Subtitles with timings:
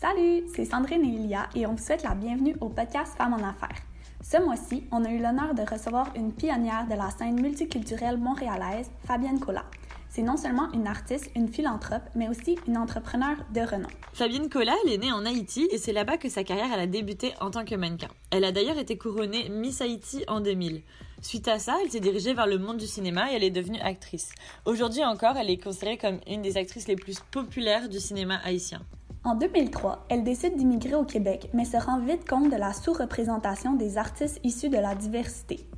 [0.00, 3.38] Salut, c'est Sandrine et Ilia et on vous souhaite la bienvenue au podcast Femmes en
[3.38, 3.82] Affaires.
[4.22, 8.88] Ce mois-ci, on a eu l'honneur de recevoir une pionnière de la scène multiculturelle montréalaise,
[9.04, 9.64] Fabienne Collat.
[10.08, 13.88] C'est non seulement une artiste, une philanthrope, mais aussi une entrepreneur de renom.
[14.12, 17.34] Fabienne Collat, elle est née en Haïti et c'est là-bas que sa carrière a débuté
[17.40, 18.06] en tant que mannequin.
[18.30, 20.82] Elle a d'ailleurs été couronnée Miss Haïti en 2000.
[21.22, 23.80] Suite à ça, elle s'est dirigée vers le monde du cinéma et elle est devenue
[23.80, 24.30] actrice.
[24.64, 28.80] Aujourd'hui encore, elle est considérée comme une des actrices les plus populaires du cinéma haïtien.
[29.28, 33.74] En 2003, elle décide d'immigrer au Québec, mais se rend vite compte de la sous-représentation
[33.74, 35.68] des artistes issus de la diversité.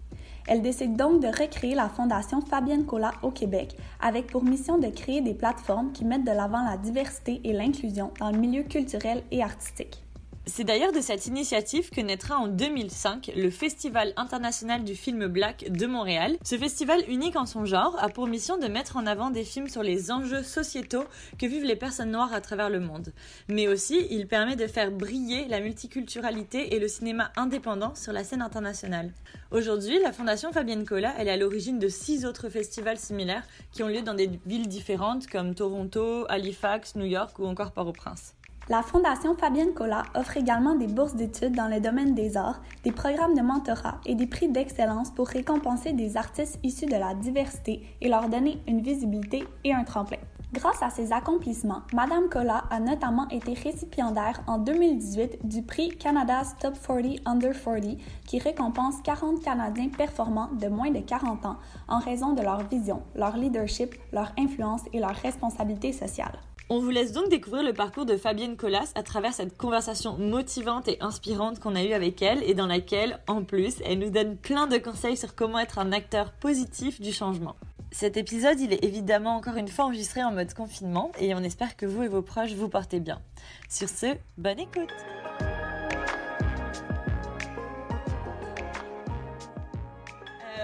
[0.46, 4.86] Elle décide donc de recréer la Fondation Fabienne Cola au Québec, avec pour mission de
[4.86, 9.24] créer des plateformes qui mettent de l'avant la diversité et l'inclusion dans le milieu culturel
[9.32, 10.04] et artistique.
[10.52, 15.70] C'est d'ailleurs de cette initiative que naîtra en 2005 le Festival international du film black
[15.70, 16.36] de Montréal.
[16.44, 19.68] Ce festival unique en son genre a pour mission de mettre en avant des films
[19.68, 21.04] sur les enjeux sociétaux
[21.38, 23.12] que vivent les personnes noires à travers le monde.
[23.48, 28.24] Mais aussi, il permet de faire briller la multiculturalité et le cinéma indépendant sur la
[28.24, 29.12] scène internationale.
[29.52, 33.88] Aujourd'hui, la Fondation Fabienne Cola, est à l'origine de six autres festivals similaires qui ont
[33.88, 38.34] lieu dans des villes différentes comme Toronto, Halifax, New York ou encore Port-au-Prince.
[38.70, 42.92] La Fondation Fabienne Cola offre également des bourses d'études dans le domaine des arts, des
[42.92, 47.82] programmes de mentorat et des prix d'excellence pour récompenser des artistes issus de la diversité
[48.00, 50.18] et leur donner une visibilité et un tremplin.
[50.52, 56.54] Grâce à ses accomplissements, Madame Cola a notamment été récipiendaire en 2018 du prix Canada's
[56.60, 61.56] Top 40 Under 40 qui récompense 40 Canadiens performants de moins de 40 ans
[61.88, 66.38] en raison de leur vision, leur leadership, leur influence et leur responsabilité sociale.
[66.72, 70.86] On vous laisse donc découvrir le parcours de Fabienne Collas à travers cette conversation motivante
[70.86, 74.36] et inspirante qu'on a eue avec elle et dans laquelle, en plus, elle nous donne
[74.36, 77.56] plein de conseils sur comment être un acteur positif du changement.
[77.90, 81.76] Cet épisode, il est évidemment encore une fois enregistré en mode confinement et on espère
[81.76, 83.20] que vous et vos proches vous portez bien.
[83.68, 84.94] Sur ce, bonne écoute!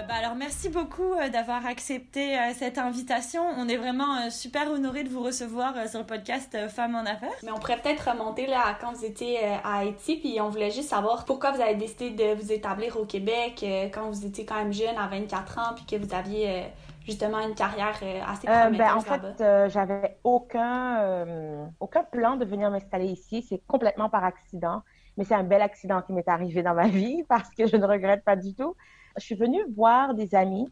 [0.07, 3.41] Bah, alors merci beaucoup euh, d'avoir accepté euh, cette invitation.
[3.57, 7.33] On est vraiment euh, super honorés de vous recevoir sur le podcast Femmes en affaires.
[7.43, 10.71] Mais on pourrait peut-être remonter là à quand vous étiez à Haïti, puis on voulait
[10.71, 14.55] juste savoir pourquoi vous avez décidé de vous établir au Québec quand vous étiez quand
[14.55, 16.63] même jeune, à 24 ans, puis que vous aviez
[17.05, 23.07] justement une carrière assez prometteuse ben, En fait, j'avais aucun, aucun plan de venir m'installer
[23.07, 23.45] ici.
[23.47, 24.83] C'est complètement par accident.
[25.17, 27.85] Mais c'est un bel accident qui m'est arrivé dans ma vie parce que je ne
[27.85, 28.75] regrette pas du tout
[29.17, 30.67] je suis venue voir des amis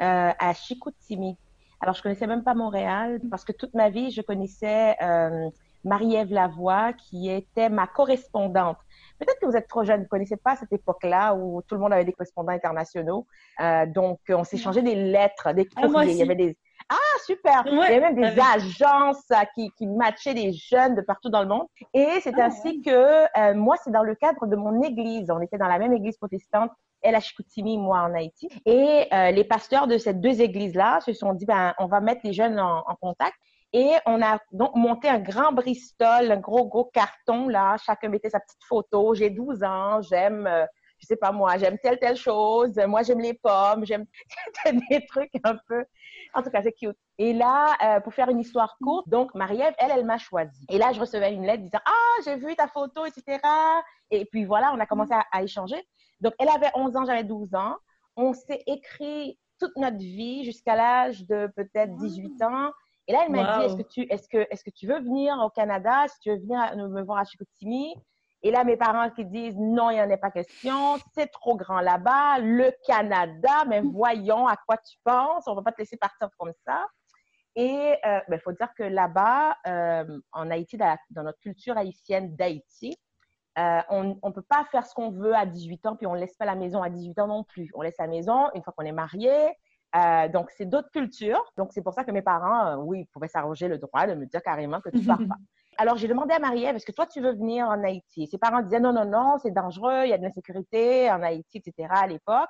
[0.00, 1.36] euh, à Chicoutimi.
[1.80, 5.48] Alors, je connaissais même pas Montréal parce que toute ma vie, je connaissais euh,
[5.84, 8.78] Marie-Ève Lavoie, qui était ma correspondante.
[9.18, 11.80] Peut-être que vous êtes trop jeune, vous ne connaissez pas cette époque-là où tout le
[11.80, 13.26] monde avait des correspondants internationaux.
[13.60, 16.12] Euh, donc, on s'échangeait des lettres, des ah, courriers.
[16.12, 16.56] Il y avait des,
[16.88, 17.62] ah, super!
[17.66, 21.48] Il y avait même des agences qui, qui matchaient des jeunes de partout dans le
[21.48, 21.66] monde.
[21.94, 25.30] Et c'est ah, ainsi que moi, c'est dans le cadre de mon église.
[25.30, 26.70] On était dans la même église protestante
[27.02, 28.48] elle à Chicoutimi, moi en Haïti.
[28.66, 32.20] Et euh, les pasteurs de ces deux églises-là se sont dit, ben, on va mettre
[32.24, 33.34] les jeunes en, contact.
[33.72, 37.76] Et on a donc monté un grand Bristol, un gros, gros carton, là.
[37.84, 39.14] Chacun mettait sa petite photo.
[39.14, 40.64] J'ai 12 ans, j'aime, euh,
[40.98, 42.80] je sais pas moi, j'aime telle, telle chose.
[42.86, 44.06] Moi, j'aime les pommes, j'aime
[44.90, 45.84] des trucs un peu.
[46.32, 46.96] En tout cas, c'est cute.
[47.18, 50.64] Et là, euh, pour faire une histoire courte, donc Marie-Ève, elle, elle m'a choisi.
[50.70, 53.38] Et là, je recevais une lettre disant, ah, j'ai vu ta photo, etc.
[54.10, 55.84] Et puis voilà, on a commencé à échanger.
[56.20, 57.76] Donc, elle avait 11 ans, j'avais 12 ans.
[58.16, 62.70] On s'est écrit toute notre vie jusqu'à l'âge de peut-être 18 ans.
[63.06, 65.38] Et là, elle m'a dit, est-ce que, tu, est-ce, que, est-ce que tu veux venir
[65.42, 67.94] au Canada, si tu veux venir me voir à Chicoutimi?
[68.42, 71.56] Et là, mes parents qui disent, non, il n'y en a pas question, c'est trop
[71.56, 75.80] grand là-bas, le Canada, mais voyons à quoi tu penses, on ne va pas te
[75.80, 76.86] laisser partir comme ça.
[77.56, 82.36] Et il euh, ben, faut dire que là-bas, euh, en Haïti, dans, notre culture haïtienne
[82.36, 82.96] d'Haïti,
[83.58, 86.20] euh, on ne peut pas faire ce qu'on veut à 18 ans, puis on ne
[86.20, 87.70] laisse pas la maison à 18 ans non plus.
[87.74, 89.32] On laisse la maison une fois qu'on est marié.
[89.96, 91.42] Euh, donc, c'est d'autres cultures.
[91.56, 94.26] Donc, c'est pour ça que mes parents, euh, oui, pouvaient s'arranger le droit de me
[94.26, 95.36] dire carrément que tu pars pas.
[95.78, 98.26] Alors, j'ai demandé à Marie-Ève, est-ce que toi, tu veux venir en Haïti?
[98.26, 101.58] Ses parents disaient non, non, non, c'est dangereux, il y a de l'insécurité en Haïti,
[101.58, 101.88] etc.
[101.90, 102.48] à l'époque.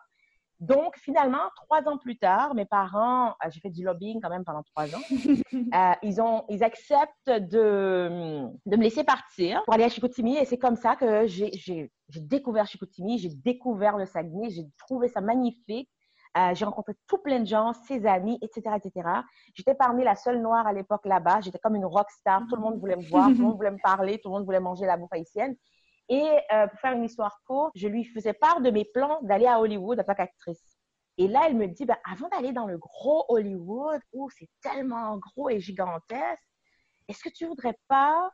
[0.60, 4.44] Donc, finalement, trois ans plus tard, mes parents, euh, j'ai fait du lobbying quand même
[4.44, 5.00] pendant trois ans,
[5.54, 10.36] euh, ils, ont, ils acceptent de, de me laisser partir pour aller à Chicoutimi.
[10.36, 15.20] Et c'est comme ça que j'ai découvert Chicoutimi, j'ai découvert le Saguenay, j'ai trouvé ça
[15.20, 15.88] magnifique.
[16.36, 19.08] Euh, j'ai rencontré tout plein de gens, ses amis, etc., etc.
[19.54, 21.40] J'étais parmi la seule noire à l'époque là-bas.
[21.40, 22.42] J'étais comme une rock star.
[22.48, 24.44] Tout le monde voulait me voir, tout le monde voulait me parler, tout le monde
[24.44, 25.56] voulait manger la bouffe haïtienne.
[26.08, 29.46] Et euh, pour faire une histoire courte, je lui faisais part de mes plans d'aller
[29.46, 30.64] à Hollywood en tant qu'actrice.
[31.18, 35.18] Et là, elle me dit, ben, avant d'aller dans le gros Hollywood, où c'est tellement
[35.18, 36.48] gros et gigantesque,
[37.08, 38.30] est-ce que tu voudrais pas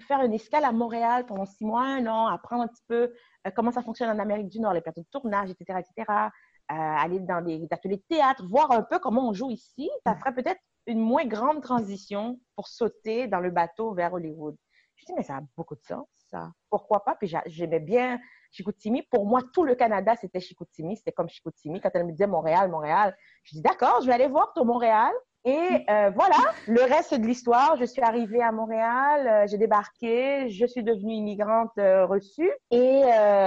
[0.00, 3.12] faire une escale à Montréal pendant six mois, un an, apprendre un petit peu
[3.54, 6.28] comment ça fonctionne en Amérique du Nord, les plateaux de tournage, etc., etc.,
[6.68, 9.88] aller dans des ateliers de théâtre, voir un peu comment on joue ici?
[10.04, 14.56] Ça ferait peut-être une moins grande transition pour sauter dans le bateau vers Hollywood.
[14.96, 16.50] Je dis, mais ça a beaucoup de sens, ça.
[16.70, 17.14] Pourquoi pas?
[17.14, 18.18] Puis j'aimais bien
[18.50, 19.02] Chicoutimi.
[19.10, 20.96] Pour moi, tout le Canada, c'était Chicoutimi.
[20.96, 21.80] C'était comme Chicoutimi.
[21.80, 25.12] Quand elle me disait Montréal, Montréal, je dis, d'accord, je vais aller voir ton Montréal.
[25.46, 27.76] Et euh, voilà, le reste de l'histoire.
[27.76, 32.50] Je suis arrivée à Montréal, euh, j'ai débarqué, je suis devenue immigrante euh, reçue.
[32.72, 33.02] Et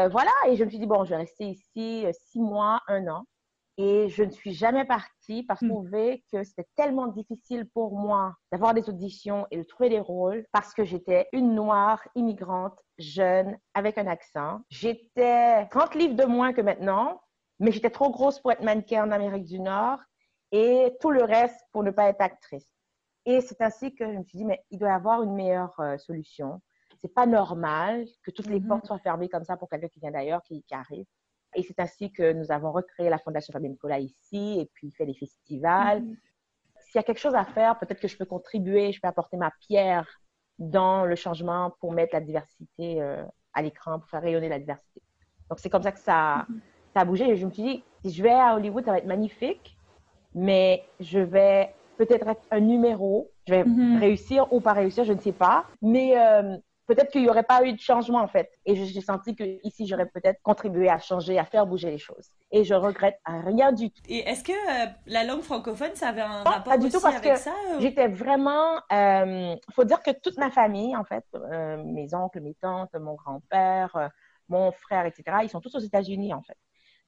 [0.10, 3.26] voilà, et je me suis dit, bon, je vais rester ici six mois, un an.
[3.82, 5.70] Et je ne suis jamais partie parce qu'on hmm.
[5.70, 10.46] trouvais que c'était tellement difficile pour moi d'avoir des auditions et de trouver des rôles
[10.52, 14.60] parce que j'étais une noire immigrante, jeune, avec un accent.
[14.70, 17.22] J'étais 30 livres de moins que maintenant,
[17.60, 20.00] mais j'étais trop grosse pour être mannequin en Amérique du Nord
[20.52, 22.70] et tout le reste pour ne pas être actrice.
[23.26, 25.80] Et c'est ainsi que je me suis dit, mais il doit y avoir une meilleure
[25.80, 26.62] euh, solution.
[26.98, 28.68] C'est pas normal que toutes les hmm.
[28.68, 31.06] portes soient fermées comme ça pour quelqu'un qui vient d'ailleurs, qui arrive.
[31.60, 35.06] Et c'est ainsi que nous avons recréé la Fondation Fabien Nicolas ici et puis fait
[35.06, 36.04] des festivals.
[36.04, 36.16] Mhm.
[36.80, 39.36] S'il y a quelque chose à faire, peut-être que je peux contribuer, je peux apporter
[39.36, 40.08] ma pierre
[40.58, 45.02] dans le changement pour mettre la diversité euh, à l'écran, pour faire rayonner la diversité.
[45.50, 46.62] Donc, c'est comme ça que ça, mhm.
[46.94, 47.30] ça a bougé.
[47.30, 49.78] Et je me suis dit, si je vais à Hollywood, ça va être magnifique,
[50.34, 53.30] mais je vais peut-être être un numéro.
[53.48, 53.98] Je vais mhm.
[53.98, 55.66] réussir ou pas réussir, je ne sais pas.
[55.82, 56.56] Mais euh,
[56.90, 58.50] peut-être qu'il n'y aurait pas eu de changement en fait.
[58.66, 62.30] Et j'ai senti que ici j'aurais peut-être contribué à changer, à faire bouger les choses.
[62.52, 64.02] Et je regrette rien du tout.
[64.08, 67.18] Et est-ce que euh, la langue francophone, ça avait un rapport pas du tout parce
[67.18, 68.78] avec que ça J'étais vraiment.
[68.90, 72.94] Il euh, faut dire que toute ma famille, en fait, euh, mes oncles, mes tantes,
[72.96, 74.10] mon grand-père,
[74.48, 76.58] mon frère, etc., ils sont tous aux États-Unis en fait.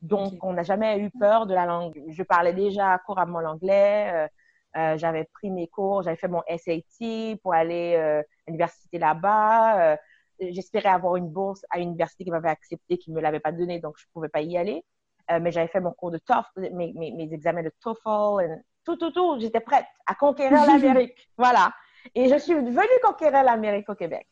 [0.03, 1.99] Donc, on n'a jamais eu peur de la langue.
[2.07, 4.29] Je parlais déjà couramment l'anglais.
[4.77, 9.91] Euh, j'avais pris mes cours, j'avais fait mon SAT pour aller euh, à l'université là-bas.
[9.91, 9.97] Euh,
[10.39, 13.79] j'espérais avoir une bourse à l'université qui m'avait accepté, qui ne me l'avait pas donnée,
[13.79, 14.83] donc je ne pouvais pas y aller.
[15.29, 19.39] mais j'avais fait mon cours de TOEFL, mes, mes, examens de TOEFL, tout, tout, tout.
[19.39, 21.29] J'étais prête à conquérir l'Amérique.
[21.37, 21.71] voilà.
[22.15, 24.25] Et je suis venue conquérir l'Amérique au Québec.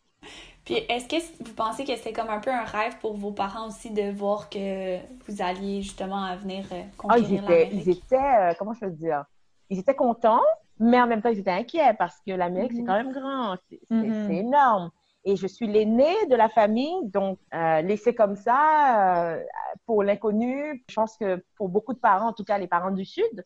[0.65, 3.67] Puis est-ce que vous pensez que c'était comme un peu un rêve pour vos parents
[3.67, 4.97] aussi de voir que
[5.27, 6.65] vous alliez justement à venir
[6.97, 7.85] conquérir ah, l'Amérique?
[7.85, 9.25] Ils étaient, comment je peux dire,
[9.69, 10.41] ils étaient contents,
[10.79, 12.87] mais en même temps, ils étaient inquiets parce que l'Amérique, c'est mhm.
[12.87, 13.57] quand même grand,
[13.89, 14.27] mhm.
[14.27, 14.91] c'est énorme.
[15.25, 19.43] Et je suis l'aînée de la famille, donc euh, laissée comme ça euh,
[19.85, 23.03] pour l'inconnu, je pense que pour beaucoup de parents, en tout cas les parents du
[23.03, 23.45] Sud,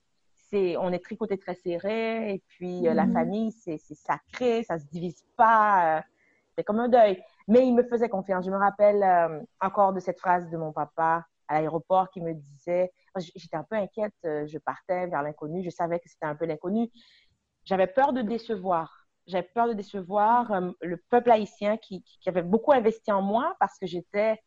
[0.49, 3.13] c'est on est tricoté très serré et puis euh, la mhm.
[3.13, 6.03] famille, c'est sacré, ça se divise pas,
[6.55, 7.21] c'est comme un deuil.
[7.47, 8.45] Mais il me faisait confiance.
[8.45, 9.03] Je me rappelle
[9.59, 12.91] encore de cette phrase de mon papa à l'aéroport qui me disait,
[13.35, 16.45] j'étais un peu inquiète, euh, je partais vers l'inconnu, je savais que c'était un peu
[16.45, 16.89] l'inconnu.
[17.65, 19.07] J'avais peur de décevoir.
[19.27, 23.77] J'avais peur de décevoir euh, le peuple haïtien qui, avait beaucoup investi en moi parce
[23.77, 24.39] que j'étais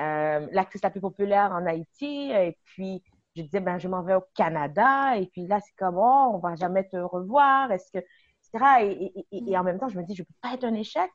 [0.00, 2.30] euh, l'actrice la plus populaire en Haïti.
[2.32, 3.02] Et puis,
[3.36, 5.16] je disais, ben, je m'en vais au Canada.
[5.16, 7.70] Et puis là, c'est comme, oh, on va jamais te revoir.
[7.70, 8.82] Est-ce que, etc.
[8.82, 11.10] Et, et, en même temps, je me dis, je peux pas être un échec.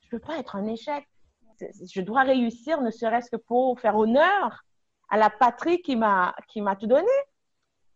[0.00, 1.06] Je peux pas être un échec.
[1.60, 4.64] Je dois réussir, ne serait-ce que pour faire honneur
[5.12, 7.06] à la patrie qui m'a qui m'a tout donné.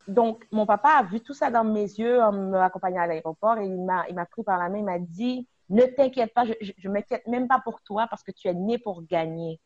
[0.07, 3.65] Donc, mon papa a vu tout ça dans mes yeux en m'accompagnant à l'aéroport et
[3.65, 6.53] il m'a, il m'a pris par la main, il m'a dit, ne t'inquiète pas, je,
[6.61, 9.61] je, m'inquiète même pas pour toi parce que tu es né pour gagner.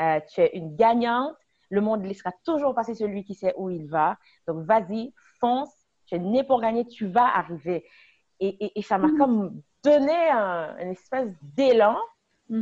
[0.00, 1.36] Euh, tu es une gagnante.
[1.68, 4.16] Le monde laissera toujours passer celui qui sait où il va.
[4.46, 5.74] Donc, vas-y, fonce.
[6.06, 7.84] Tu es né pour gagner, tu vas arriver.
[8.40, 9.18] Et, et, ça m'a mm-hmm.
[9.18, 11.98] comme donné un, une espèce d'élan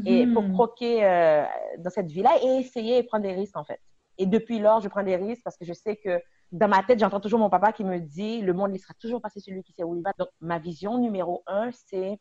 [0.04, 0.52] et pour mm-hmm.
[0.52, 1.44] croquer euh,
[1.78, 3.80] dans cette vie-là et essayer et prendre des risques, en fait.
[4.20, 6.20] Et depuis lors, je prends des risques parce que je sais que
[6.52, 9.40] dans ma tête, j'entends toujours mon papa qui me dit le monde laissera toujours passer
[9.40, 10.12] celui qui sait où il va.
[10.18, 12.20] Donc, ma vision numéro un, c'est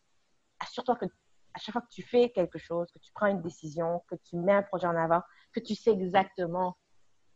[0.62, 1.06] assure-toi que
[1.54, 4.38] à chaque fois que tu fais quelque chose, que tu prends une décision, que tu
[4.38, 6.78] mets un projet en avant, que tu sais exactement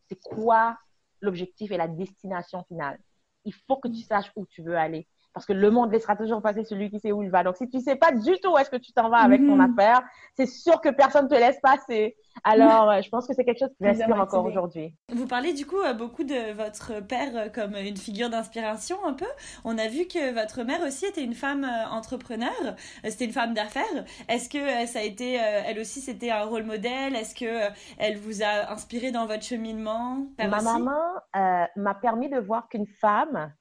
[0.08, 0.78] c'est quoi
[1.20, 3.00] l'objectif et la destination finale.
[3.44, 6.42] Il faut que tu saches où tu veux aller parce que le monde laissera toujours
[6.42, 7.44] passer celui qui sait où il va.
[7.44, 9.56] Donc, si tu sais pas du tout où est-ce que tu t'en vas avec ton
[9.56, 9.72] mhm.
[9.72, 10.02] affaire,
[10.36, 12.16] c'est sûr que personne te laisse passer.
[12.44, 14.96] Alors, euh, je pense que c'est quelque chose qui m'inspire encore aujourd'hui.
[15.12, 19.14] Vous parlez du coup euh, beaucoup de votre père euh, comme une figure d'inspiration un
[19.14, 19.28] peu.
[19.66, 23.84] On a vu que votre mère aussi était une femme entrepreneur, c'était une femme d'affaires.
[24.30, 27.16] Est-ce que ça a été, elle aussi, c'était un rôle modèle?
[27.16, 31.00] Est-ce que elle vous a inspiré dans votre cheminement Ma maman
[31.34, 33.54] m'a permis de voir qu'une femme,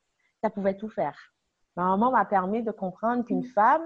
[0.42, 1.31] ça pouvait tout faire
[1.76, 3.52] ma maman m'a permis de comprendre qu'une mm.
[3.54, 3.82] femme,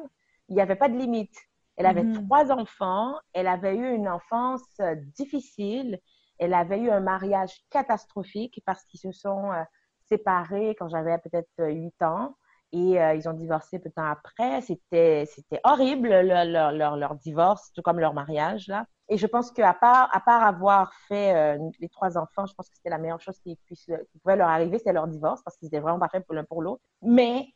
[0.49, 1.37] il n'y avait pas de limite.
[1.77, 2.25] Elle avait mm-hmm.
[2.25, 5.99] trois enfants, elle avait eu une enfance euh, difficile,
[6.39, 9.63] elle avait eu un mariage catastrophique parce qu'ils se sont euh,
[10.09, 12.37] séparés quand j'avais peut-être euh, huit ans.
[12.73, 14.61] Et euh, ils ont divorcé peu de temps après.
[14.61, 18.87] C'était, c'était horrible, leur, leur, leur, divorce, tout comme leur mariage, là.
[19.09, 22.69] Et je pense qu'à part, à part avoir fait euh, les trois enfants, je pense
[22.69, 25.57] que c'était la meilleure chose qui, puisse, qui pouvait leur arriver, c'était leur divorce, parce
[25.57, 26.83] qu'ils étaient vraiment pas faits pour l'un pour l'autre.
[27.03, 27.47] Mais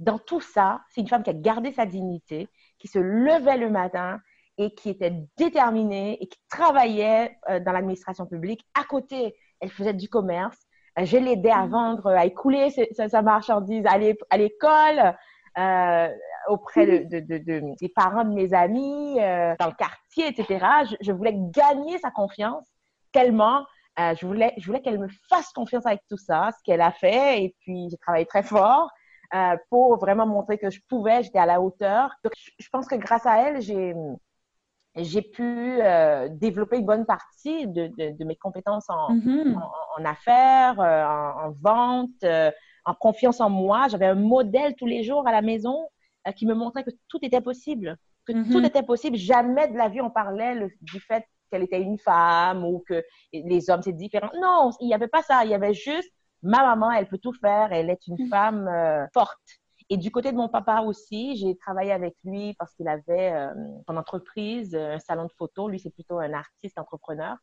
[0.00, 3.70] dans tout ça, c'est une femme qui a gardé sa dignité, qui se levait le
[3.70, 4.18] matin
[4.56, 8.66] et qui était déterminée et qui travaillait euh, dans l'administration publique.
[8.74, 10.56] À côté, elle faisait du commerce.
[10.98, 11.70] Euh, je l'aidais à mm.
[11.70, 13.98] vendre, à écouler sa, marchandise à
[14.38, 15.14] l'école,
[15.58, 16.08] euh,
[16.48, 20.64] auprès de, de, des parents de mes amis, dans le quartier, etc.
[21.02, 22.66] Je, voulais gagner sa confiance
[23.12, 23.66] tellement.
[23.98, 27.44] je voulais, je voulais qu'elle me fasse confiance avec tout ça, ce qu'elle a fait.
[27.44, 28.90] Et puis, j'ai travaillé très fort.
[29.32, 32.12] Euh, pour vraiment montrer que je pouvais, j'étais à la hauteur.
[32.24, 33.94] Donc, je, pense que grâce à elle, j'ai
[34.96, 39.54] j'ai pu euh, développer une bonne partie de, de, de mes compétences en, mm-hmm.
[39.54, 42.24] en, en, affaires, euh, en, en, vente,
[42.84, 43.86] en confiance en moi.
[43.86, 45.88] J'avais un modèle tous les jours à la maison
[46.34, 47.96] qui me montrait que tout était possible,
[48.26, 48.50] que mm-hmm.
[48.50, 49.16] tout était possible.
[49.16, 53.04] Jamais de la vie on parlait le, du fait qu'elle était une femme ou que
[53.32, 54.30] les hommes c'est différent.
[54.40, 55.44] Non, il n'y avait pas ça.
[55.44, 58.28] Il y avait juste ma maman, elle peut tout faire, elle est une mm.
[58.28, 59.38] femme euh, forte.
[59.88, 63.52] Et du côté de mon papa aussi, j'ai travaillé avec lui parce qu'il avait euh,
[63.88, 65.68] son entreprise, un salon de photo.
[65.68, 67.36] Lui, c'est plutôt un artiste entrepreneur.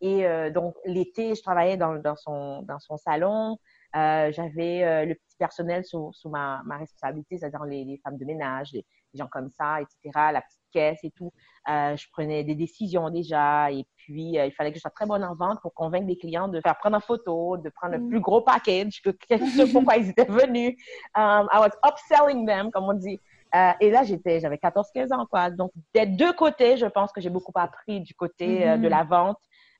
[0.00, 3.58] Et euh, donc, l'été, je travaillais dans, dans, son, dans son salon.
[3.94, 8.18] Euh, j'avais euh, le petit personnel sous, sous ma, ma, responsabilité, c'est-à-dire les, les, femmes
[8.18, 8.84] de ménage, les,
[9.16, 9.98] gens comme ça, etc.,
[10.32, 11.32] la petite caisse et tout.
[11.68, 15.06] Euh, je prenais des décisions déjà et puis euh, il fallait que je sois très
[15.06, 18.00] bonne en vente pour convaincre les clients de faire prendre en photo, de prendre le
[18.00, 18.08] mm.
[18.08, 20.74] plus gros package que ce pourquoi ils étaient venus.
[21.16, 23.20] Um, I was upselling them, comme on dit.
[23.54, 25.50] Euh, et là, j'étais, j'avais 14-15 ans, quoi.
[25.50, 28.88] Donc, des deux côtés, je pense que j'ai beaucoup appris du côté de mm-hmm.
[28.88, 29.38] la vente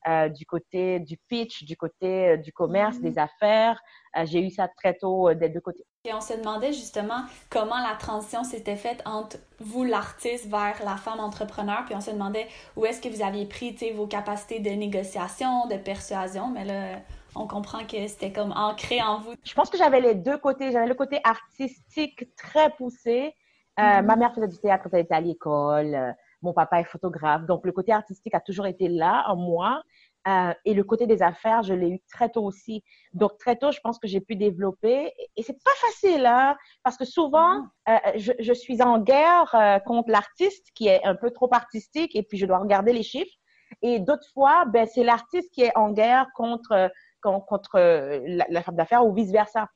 [0.08, 3.24] euh, du côté du pitch, du côté euh, du commerce, des mm-hmm.
[3.24, 3.80] affaires.
[4.16, 5.84] Euh, j'ai eu ça très tôt des deux côtés.
[6.06, 10.96] Et on se demandait justement comment la transition s'était faite entre vous, l'artiste, vers la
[10.96, 11.84] femme entrepreneur.
[11.84, 12.46] Puis on se demandait
[12.76, 16.48] où est-ce que vous aviez pris vos capacités de négociation, de persuasion.
[16.48, 17.00] Mais là,
[17.34, 19.34] on comprend que c'était comme ancré en vous.
[19.42, 20.70] Je pense que j'avais les deux côtés.
[20.70, 23.34] J'avais le côté artistique très poussé.
[23.76, 24.04] Mm-hmm.
[24.04, 26.14] Ma mère faisait du théâtre quand elle était à l'école.
[26.40, 27.44] Mon papa est photographe.
[27.46, 29.82] Donc, le côté artistique a toujours été là en moi.
[30.26, 32.82] Euh, et le côté des affaires, je l'ai eu très tôt aussi.
[33.12, 35.12] Donc, très tôt, je pense que j'ai pu développer.
[35.36, 37.66] Et c'est pas facile, hein, parce que souvent, mm-hmm.
[37.90, 42.16] euh, je, je, suis en guerre euh, contre l'artiste qui est un peu trop artistique
[42.16, 43.36] et puis je dois regarder les chiffres.
[43.82, 46.90] Et d'autres fois, ben, c'est l'artiste qui est en guerre contre,
[47.20, 49.68] contre, la, la femme d'affaires ou vice-versa.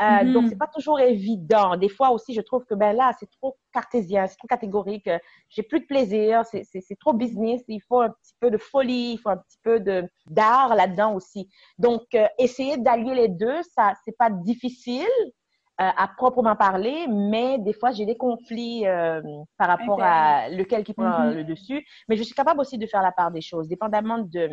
[0.00, 0.32] Euh, mm-hmm.
[0.32, 1.76] Donc, c'est pas toujours évident.
[1.76, 5.10] Des fois aussi, je trouve que ben là, c'est trop cartésien, c'est trop catégorique.
[5.48, 7.62] J'ai plus de plaisir, c'est trop business.
[7.68, 11.14] Il faut un petit peu de folie, il faut un petit peu de d'art là-dedans
[11.14, 11.48] aussi.
[11.78, 15.06] Donc, euh, essayer d'allier les deux, ça, c'est pas difficile.
[15.80, 19.22] Euh, à proprement parler, mais des fois j'ai des conflits euh,
[19.56, 21.34] par rapport à lequel qui prend mm-hmm.
[21.34, 21.86] le dessus.
[22.08, 24.50] Mais je suis capable aussi de faire la part des choses, dépendamment de,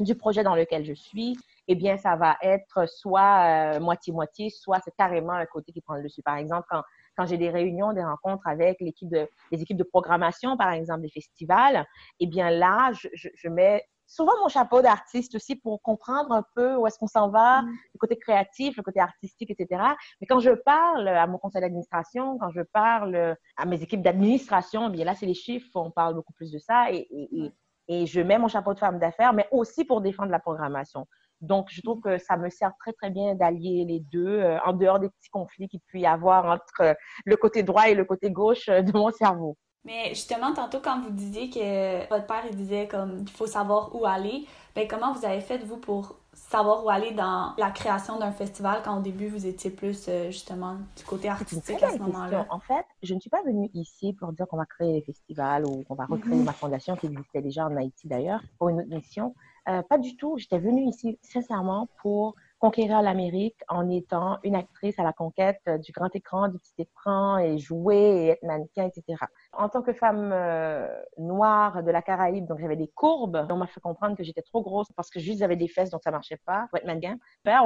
[0.00, 1.36] du projet dans lequel je suis
[1.68, 5.94] eh bien, ça va être soit euh, moitié-moitié, soit c'est carrément un côté qui prend
[5.94, 6.22] le dessus.
[6.22, 6.82] Par exemple, quand,
[7.16, 11.02] quand j'ai des réunions, des rencontres avec l'équipe de, les équipes de programmation, par exemple,
[11.02, 11.86] des festivals,
[12.20, 16.44] eh bien là, je, je, je mets souvent mon chapeau d'artiste aussi pour comprendre un
[16.54, 17.66] peu où est-ce qu'on s'en va, mm.
[17.94, 19.82] le côté créatif, le côté artistique, etc.
[20.20, 24.88] Mais quand je parle à mon conseil d'administration, quand je parle à mes équipes d'administration,
[24.88, 27.52] eh bien là, c'est les chiffres, on parle beaucoup plus de ça et, et,
[27.88, 31.06] et je mets mon chapeau de femme d'affaires, mais aussi pour défendre la programmation.
[31.40, 34.72] Donc, je trouve que ça me sert très, très bien d'allier les deux, euh, en
[34.72, 38.04] dehors des petits conflits qu'il peut y avoir entre euh, le côté droit et le
[38.04, 39.56] côté gauche euh, de mon cerveau.
[39.84, 43.94] Mais justement, tantôt, quand vous disiez que votre père, il disait comme il faut savoir
[43.94, 48.18] où aller, ben comment vous avez fait, vous, pour savoir où aller dans la création
[48.18, 52.46] d'un festival quand au début, vous étiez plus, justement, du côté artistique à ce moment-là?
[52.48, 55.66] En fait, je ne suis pas venue ici pour dire qu'on va créer des festivals
[55.66, 56.44] ou qu'on va recréer mm-hmm.
[56.44, 59.34] ma fondation qui existait déjà en Haïti d'ailleurs, pour une autre mission.
[59.68, 60.36] Euh, pas du tout.
[60.38, 65.78] J'étais venue ici sincèrement pour conquérir l'Amérique en étant une actrice à la conquête euh,
[65.78, 69.22] du grand écran, du petit écran et jouer et être mannequin, etc.
[69.52, 70.86] En tant que femme euh,
[71.18, 74.62] noire de la Caraïbe, donc j'avais des courbes, on m'a fait comprendre que j'étais trop
[74.62, 77.16] grosse parce que juste j'avais des fesses, donc ça marchait pas pour être mannequin.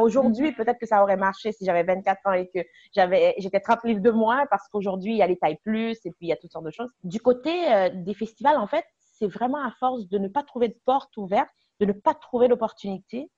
[0.01, 0.57] Aujourd'hui, mm-hmm.
[0.57, 2.61] peut-être que ça aurait marché si j'avais 24 ans et que
[2.95, 6.11] j'avais, j'étais 30 livres de moins parce qu'aujourd'hui, il y a les tailles plus et
[6.11, 6.91] puis il y a toutes sortes de choses.
[7.05, 7.51] Du côté
[7.95, 11.51] des festivals, en fait, c'est vraiment à force de ne pas trouver de porte ouverte
[11.81, 13.31] de ne pas trouver l'opportunité,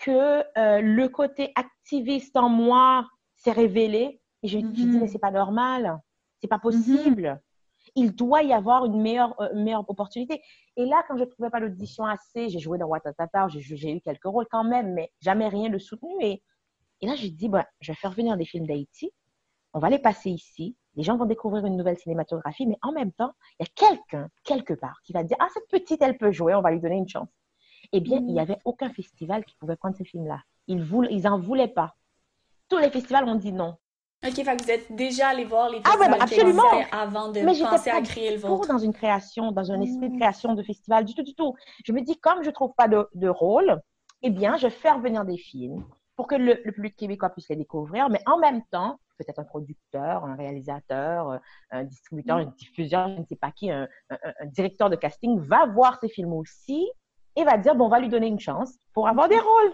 [0.00, 4.20] que euh, le côté activiste en moi s'est révélé.
[4.42, 5.00] Et je me suis dit, mm-hmm.
[5.00, 5.98] mais c'est pas normal,
[6.40, 7.22] c'est pas possible.
[7.22, 7.92] Mm-hmm.
[7.96, 10.42] Il doit y avoir une meilleure, euh, meilleure opportunité.
[10.76, 14.00] Et là, quand je ne trouvais pas l'audition assez, j'ai joué dans Watatata, j'ai eu
[14.00, 16.12] quelques rôles quand même, mais jamais rien de soutenu.
[16.20, 16.42] Et,
[17.00, 19.10] et là, j'ai dit, bah, je vais faire venir des films d'Haïti.
[19.72, 20.76] on va les passer ici.
[20.94, 24.28] Les gens vont découvrir une nouvelle cinématographie, mais en même temps, il y a quelqu'un,
[24.44, 26.96] quelque part, qui va dire, ah, cette petite, elle peut jouer, on va lui donner
[26.96, 27.28] une chance.
[27.92, 28.38] Eh bien, il n'y mm.
[28.38, 30.42] avait aucun festival qui pouvait prendre ces films-là.
[30.66, 31.04] Ils n'en
[31.38, 31.94] ils voulaient pas.
[32.68, 33.76] Tous les festivals ont dit non.
[34.26, 36.62] Ok, fait vous êtes déjà allé voir les festivals ah, absolument.
[36.90, 38.66] avant de Mais penser à créer le vôtre.
[38.66, 40.18] dans une création, dans un esprit de mm.
[40.18, 41.54] création de festival, du tout, du tout.
[41.84, 43.80] Je me dis, comme je ne trouve pas de, de, rôle,
[44.22, 45.84] eh bien, je fais revenir des films
[46.16, 49.44] pour que le, le, public québécois puisse les découvrir, mais en même temps, peut-être un
[49.44, 51.38] producteur, un réalisateur, euh,
[51.70, 55.66] un distributeur, un diffuseur, je ne sais pas qui, un, un, directeur de casting va
[55.66, 56.88] voir ces films aussi
[57.38, 59.72] et va dire, bon, on va lui donner une chance pour avoir des rôles.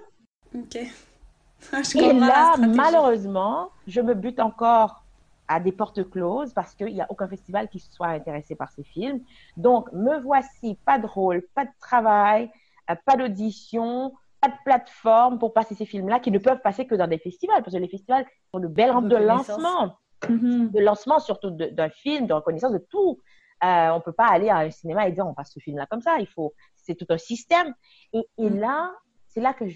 [0.55, 0.77] OK.
[1.95, 5.03] et là, malheureusement, je me bute encore
[5.49, 8.85] à des portes closes parce qu'il n'y a aucun festival qui soit intéressé par ces
[8.85, 9.21] films.
[9.57, 12.51] Donc, me voici, pas de rôle, pas de travail,
[12.91, 16.95] euh, pas d'audition, pas de plateforme pour passer ces films-là qui ne peuvent passer que
[16.95, 20.71] dans des festivals parce que les festivals sont de belles rampes de lancement, mm-hmm.
[20.71, 23.21] de lancement surtout d'un film, de reconnaissance de tout.
[23.63, 25.87] Euh, on ne peut pas aller à un cinéma et dire on passe ce film-là
[25.87, 26.19] comme ça.
[26.19, 26.53] Il faut,
[26.85, 27.75] c'est tout un système.
[28.13, 28.59] Et, mm.
[28.59, 28.95] là,
[29.29, 29.67] c'est là que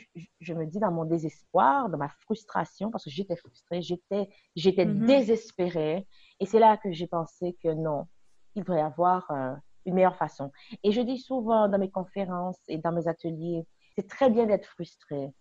[0.41, 4.87] je, me dis dans mon désespoir, dans ma frustration, parce que j'étais frustrée, j'étais, j'étais
[4.87, 5.07] mm-hmm.
[5.07, 6.07] désespérée.
[6.41, 8.07] Et c'est là que j'ai pensé que non,
[8.55, 10.53] il devrait y avoir euh, une meilleure façon.
[10.85, 14.67] Et je dis souvent dans mes conférences et dans mes ateliers, c'est très bien d'être
[14.67, 15.33] frustré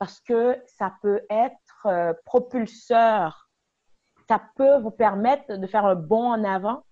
[0.00, 3.50] parce que ça peut être euh, propulseur.
[4.28, 6.84] Ça peut vous permettre de faire un bond en avant.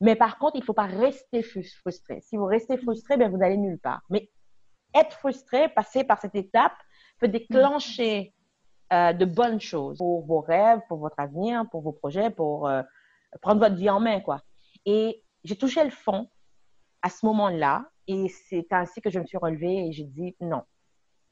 [0.00, 2.20] Mais par contre, il ne faut pas rester frustré.
[2.20, 4.02] Si vous restez frustré, bien, vous n'allez nulle part.
[4.10, 4.30] Mais
[4.94, 6.76] être frustré, passer par cette étape,
[7.18, 8.34] peut déclencher
[8.92, 12.82] euh, de bonnes choses pour vos rêves, pour votre avenir, pour vos projets, pour euh,
[13.40, 14.42] prendre votre vie en main, quoi.
[14.84, 16.28] Et j'ai touché le fond
[17.02, 20.62] à ce moment-là et c'est ainsi que je me suis relevée et j'ai dit non,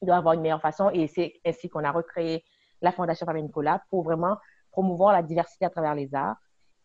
[0.02, 0.90] il doit y avoir une meilleure façon.
[0.90, 2.44] Et c'est ainsi qu'on a recréé
[2.80, 4.36] la Fondation Fabien Nicolas pour vraiment
[4.70, 6.36] promouvoir la diversité à travers les arts.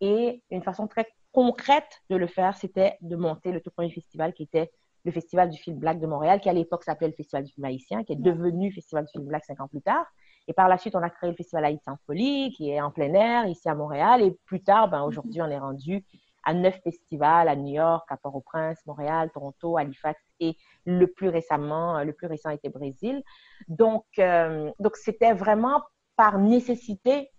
[0.02, 4.34] Et une façon très concrète de le faire, c'était de monter le tout premier festival
[4.34, 4.72] qui était
[5.06, 7.66] le Festival du film black de Montréal, qui à l'époque s'appelait le Festival du film
[7.66, 10.06] haïtien, qui est devenu Festival du film black cinq ans plus tard.
[10.48, 12.92] Et par la suite, on a créé le Festival Haïti en folie, qui est en
[12.92, 14.22] plein air ici à Montréal.
[14.22, 16.04] Et plus tard, ben, aujourd'hui, on est rendu
[16.44, 21.98] à neuf festivals à New York, à Port-au-Prince, Montréal, Toronto, Halifax et le plus récemment,
[21.98, 23.22] euh, le plus récent était Brésil.
[23.68, 25.84] Donc, euh, donc c'était vraiment
[26.16, 27.30] par nécessité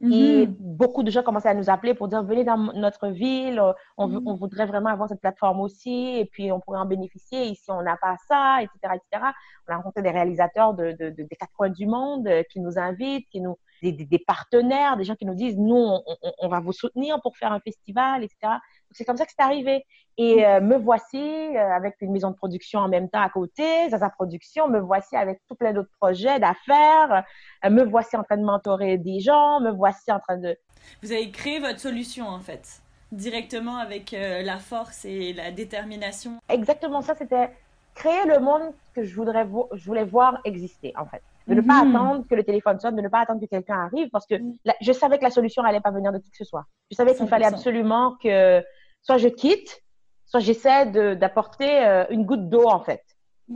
[0.00, 0.54] et mhm.
[0.60, 3.60] beaucoup de gens commençaient à nous appeler pour dire venez dans notre ville,
[3.96, 4.22] on, mhm.
[4.26, 7.46] on, voudrait vraiment avoir cette plateforme aussi, et puis on pourrait en bénéficier.
[7.46, 9.24] Ici, on n'a pas ça, etc., etc.
[9.66, 12.60] On a rencontré des réalisateurs de, de, de des quatre coins du monde euh, qui
[12.60, 16.02] nous invitent, qui nous des, des, partenaires, des gens qui nous disent nous, on,
[16.38, 18.54] on, va vous soutenir pour faire un festival, etc.
[18.92, 19.84] C'est comme ça que c'est arrivé.
[20.16, 23.88] Et euh, me voici euh, avec une maison de production en même temps à côté,
[23.88, 27.24] Zaza Production, me voici avec tout plein d'autres projets d'affaires,
[27.64, 30.56] euh, me voici en train de mentorer des gens, me voici en train de...
[31.02, 36.38] Vous avez créé votre solution en fait, directement avec la force et la détermination.
[36.48, 37.50] Exactement ça, c'était
[37.94, 41.82] créer le monde que je, voudrais je voulais voir exister en fait de ne pas
[41.82, 41.96] mhm.
[41.96, 44.54] attendre que le téléphone sonne, de ne pas attendre que quelqu'un arrive, parce que mhm.
[44.80, 46.66] je savais que la solution n'allait pas venir de qui que ce soit.
[46.90, 48.62] Je savais qu'il fallait absolument que
[49.02, 49.82] soit je quitte,
[50.26, 53.02] soit j'essaie d'apporter euh, une goutte d'eau, en fait,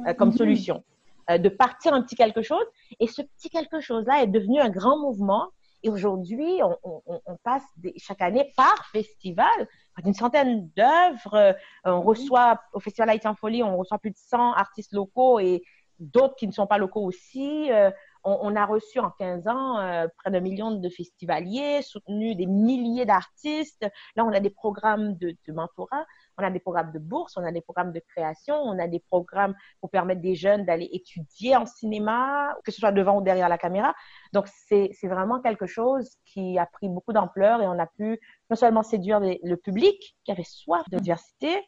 [0.06, 0.36] euh, comme mhm.
[0.36, 0.84] solution.
[1.30, 2.64] Euh, de partir un petit quelque chose.
[2.98, 5.48] Et ce petit quelque chose-là est devenu un grand mouvement.
[5.84, 7.64] Et aujourd'hui, on, on, on, passe
[7.96, 9.68] chaque année par festival
[10.04, 11.56] une centaine d'œuvres.
[11.84, 15.62] on reçoit au Festival Haïti en Folie, on reçoit plus de 100 artistes locaux et
[16.02, 17.70] d'autres qui ne sont pas locaux aussi.
[17.72, 17.90] Euh,
[18.24, 23.04] on, a reçu en 15 ans euh, près d'un million de festivaliers, soutenu des milliers
[23.04, 23.84] d'artistes.
[24.14, 26.06] Là, on a des programmes de, mentorat,
[26.38, 29.00] on a des programmes de bourse, on a des programmes de création, on a des
[29.00, 33.48] programmes pour permettre des jeunes d'aller étudier en cinéma, que ce soit devant ou derrière
[33.48, 33.92] la caméra.
[34.32, 38.56] Donc, c'est vraiment quelque chose qui a pris beaucoup d'ampleur et on a pu non
[38.56, 41.60] seulement séduire le public qui avait soif de diversité,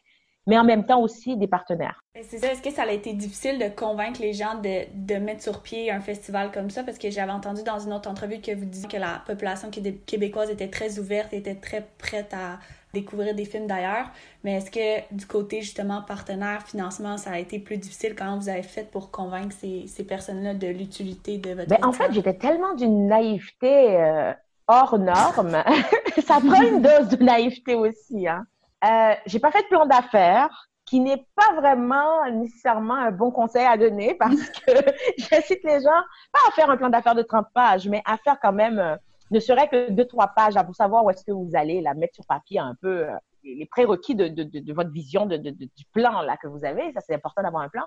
[0.47, 2.01] mais en même temps aussi des partenaires.
[2.21, 5.43] C'est ça, est-ce que ça a été difficile de convaincre les gens de, de, mettre
[5.43, 6.83] sur pied un festival comme ça?
[6.83, 9.69] Parce que j'avais entendu dans une autre entrevue que vous disiez que la population
[10.05, 12.59] québécoise était très ouverte, était très prête à
[12.93, 14.09] découvrir des films d'ailleurs.
[14.43, 18.15] Mais est-ce que du côté justement partenaire, financement, ça a été plus difficile?
[18.15, 21.91] Quand vous avez fait pour convaincre ces, ces personnes-là de l'utilité de votre ben, En
[21.91, 24.33] fait, j'étais tellement d'une naïveté euh,
[24.67, 25.63] hors norme.
[26.25, 28.27] ça prend une dose de naïveté aussi.
[28.27, 28.45] Hein.
[28.85, 33.65] Euh, j'ai pas fait de plan d'affaires, qui n'est pas vraiment nécessairement un bon conseil
[33.65, 34.71] à donner parce que
[35.17, 38.37] j'incite les gens pas à faire un plan d'affaires de 30 pages, mais à faire
[38.39, 38.95] quand même euh,
[39.31, 41.95] ne serait que deux, trois pages là, pour savoir où est-ce que vous allez la
[41.95, 46.37] mettre sur papier un peu euh, les prérequis de, de, votre vision, du plan là
[46.37, 46.91] que vous avez.
[46.93, 47.83] Ça, c'est important d'avoir un plan.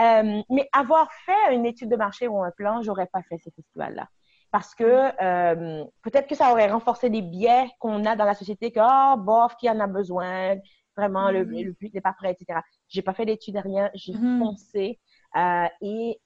[0.00, 3.50] Euh, mais avoir fait une étude de marché ou un plan, j'aurais pas fait ces
[3.50, 4.08] festivals-là
[4.54, 8.70] parce que euh, peut-être que ça aurait renforcé les biais qu'on a dans la société
[8.70, 10.54] que oh, bof qui en a besoin?
[10.96, 11.64] Vraiment le, mm-hmm.
[11.64, 14.38] le public n'est pas prêt etc j'ai pas fait d'études rien j'ai mm-hmm.
[14.38, 15.00] foncé
[15.34, 16.20] euh, et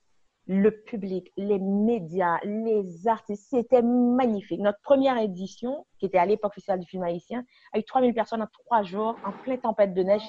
[0.46, 4.60] le public, les médias, les artistes, c'était magnifique.
[4.60, 8.40] Notre première édition, qui était à l'époque Festival du film haïtien, a eu 3000 personnes
[8.40, 10.22] en trois jours, en pleine tempête de neige.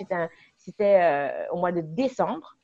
[0.57, 2.57] C'était euh, au mois de décembre.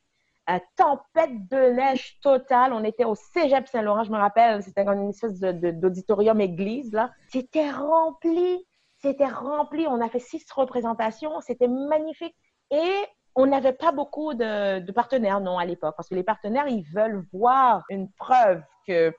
[0.75, 2.73] Tempête de neige totale.
[2.73, 4.61] On était au Cégep Saint-Laurent, je me rappelle.
[4.63, 7.11] C'était une espèce d'auditorium église, là.
[7.29, 8.65] C'était rempli.
[8.99, 9.87] C'était rempli.
[9.87, 11.41] On a fait six représentations.
[11.41, 12.35] C'était magnifique.
[12.71, 13.05] Et
[13.35, 17.25] on n'avait pas beaucoup de, partenaires, non, à l'époque, parce que les partenaires, ils veulent
[17.33, 19.13] voir une preuve que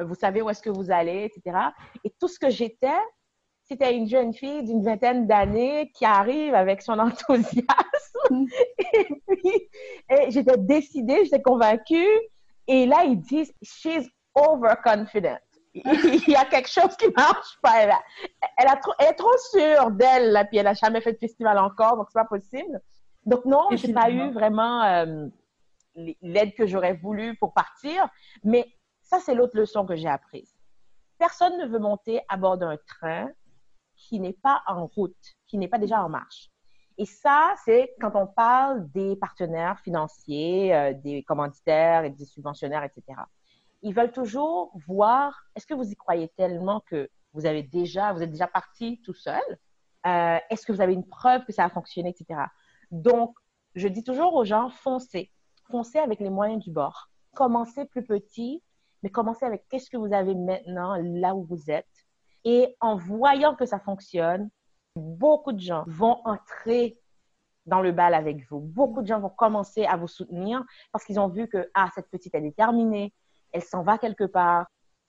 [0.00, 1.58] vous savez où est-ce que vous allez, etc.
[2.04, 2.88] Et tout ce que j'étais,
[3.70, 7.64] c'était une jeune fille d'une vingtaine d'années qui arrive avec son enthousiasme.
[8.30, 8.46] Mm.
[8.98, 9.68] et puis,
[10.28, 12.08] j'étais décidée, j'étais convaincue.
[12.66, 15.38] Et là, ils disent, she's overconfident.
[15.72, 17.82] Il y a quelque chose qui marche pas.
[17.82, 17.92] Elle,
[18.58, 21.56] elle, a trop, elle est trop sûre d'elle, puis elle a jamais fait de festival
[21.58, 22.80] encore, donc c'est pas possible.
[23.24, 25.26] Donc non, j'ai pas eu vraiment euh,
[25.94, 28.08] l'aide que j'aurais voulu pour partir.
[28.42, 28.66] Mais
[29.00, 30.56] ça, c'est l'autre leçon que j'ai apprise.
[31.18, 33.30] Personne ne veut monter à bord d'un train
[34.10, 36.50] qui n'est pas en route, qui n'est pas déjà en marche.
[36.98, 42.82] Et ça, c'est quand on parle des partenaires financiers, euh, des commanditaires et des subventionnaires,
[42.82, 43.20] etc.
[43.82, 48.20] Ils veulent toujours voir, est-ce que vous y croyez tellement que vous avez déjà, vous
[48.20, 49.40] êtes déjà parti tout seul?
[50.06, 52.40] Euh, est-ce que vous avez une preuve que ça a fonctionné, etc.
[52.90, 53.36] Donc,
[53.76, 55.30] je dis toujours aux gens, foncez.
[55.70, 57.10] Foncez avec les moyens du bord.
[57.36, 58.60] Commencez plus petit,
[59.04, 61.99] mais commencez avec qu'est-ce que vous avez maintenant là où vous êtes.
[62.44, 64.50] Et en voyant que ça fonctionne,
[64.96, 66.98] beaucoup de gens vont entrer
[67.66, 68.60] dans le bal avec vous.
[68.60, 72.10] Beaucoup de gens vont commencer à vous soutenir parce qu'ils ont vu que, ah, cette
[72.10, 73.12] petite, est terminée,
[73.52, 74.66] elle s'en va quelque part,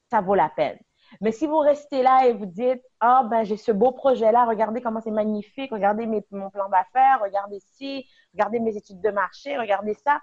[0.09, 0.77] ça vaut la peine.
[1.19, 4.81] Mais si vous restez là et vous dites, ah, ben, j'ai ce beau projet-là, regardez
[4.81, 9.93] comment c'est magnifique, regardez mon plan d'affaires, regardez ci, regardez mes études de marché, regardez
[9.93, 10.21] ça.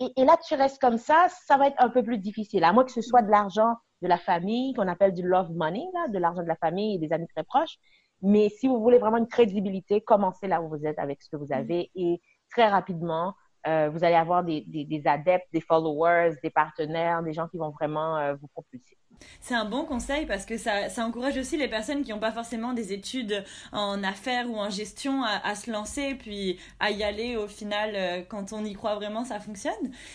[0.00, 2.64] Et, là, tu restes comme ça, ça va être un peu plus difficile.
[2.64, 5.84] À moins que ce soit de l'argent de la famille, qu'on appelle du love money,
[5.94, 7.78] là, de l'argent de la famille et des amis très proches.
[8.22, 11.36] Mais si vous voulez vraiment une crédibilité, commencez là où vous êtes avec ce que
[11.36, 13.34] vous avez et très rapidement,
[13.66, 17.70] euh, vous allez avoir des, des, adeptes, des followers, des partenaires, des gens qui vont
[17.70, 18.96] vraiment euh, vous propulser.
[19.40, 22.32] C'est un bon conseil parce que ça, ça encourage aussi les personnes qui n'ont pas
[22.32, 27.34] forcément des études en affaires ou en gestion à, se lancer puis à y aller
[27.34, 29.72] au final euh, quand on y croit vraiment ça fonctionne.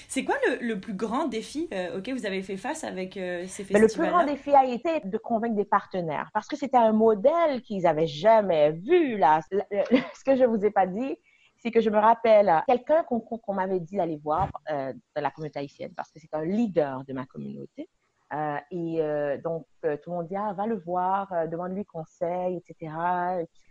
[0.08, 3.82] C'est quoi le, le, plus grand défi auquel vous avez fait face avec ces festivals
[3.82, 7.64] Le plus grand défi a été de convaincre des partenaires parce que c'était un modèle
[7.64, 9.40] qu'ils n'avaient jamais vu là.
[9.52, 11.18] Ce que je vous ai pas dit,
[11.62, 15.60] c'est que je me rappelle quelqu'un qu'on m'avait dit d'aller voir euh, dans la communauté
[15.60, 17.88] haïtienne parce que c'est un leader de ma communauté.
[18.34, 22.92] Euh, et euh, donc, tout le monde dit, ah, va le voir, demande-lui conseil, etc.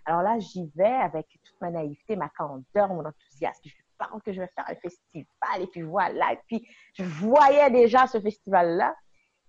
[0.05, 3.61] Alors là, j'y vais avec toute ma naïveté, ma candeur, mon enthousiasme.
[3.65, 6.33] Je parle que je vais faire un festival et puis voilà.
[6.33, 8.95] Et puis, je voyais déjà ce festival-là.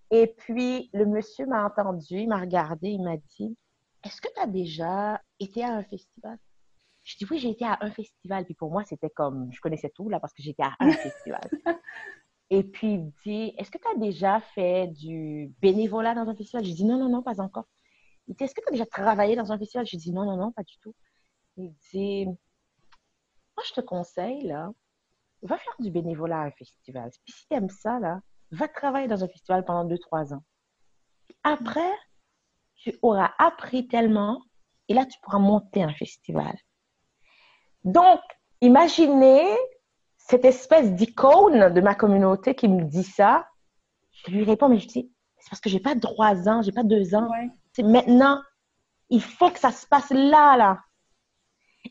[0.10, 3.56] Et puis, le monsieur m'a entendu, il m'a regardé, il m'a dit,
[4.04, 6.38] est-ce que tu as déjà été à un festival?
[7.04, 8.46] Je dis oui, j'ai été à un festival.
[8.46, 11.50] Puis pour moi, c'était comme, je connaissais tout là parce que j'étais à un festival.
[12.50, 16.66] Et puis il dit, est-ce que tu as déjà fait du bénévolat dans un festival?
[16.66, 17.66] Je dis non, non, non, pas encore.
[18.28, 19.86] Il dit, est-ce que tu as déjà travaillé dans un festival?
[19.88, 20.94] Je dis non, non, non, pas du tout.
[21.56, 24.70] Il dit, moi je te conseille là,
[25.44, 27.10] va faire du bénévolat à un festival.
[27.26, 28.20] Puis si tu aimes ça là,
[28.52, 30.44] va travailler dans un festival pendant deux, trois ans.
[31.44, 31.92] après,
[32.76, 34.42] tu auras appris tellement
[34.88, 36.56] et là tu pourras monter un festival.
[37.84, 38.20] Donc,
[38.62, 39.56] imaginez
[40.18, 43.48] cette espèce d'icône de ma communauté qui me dit ça.
[44.12, 46.84] Je lui réponds, mais je dis, c'est parce que j'ai pas trois ans, j'ai pas
[46.84, 47.28] deux ans.
[47.74, 48.42] C'est maintenant.
[49.10, 50.80] Il faut que ça se passe là, là.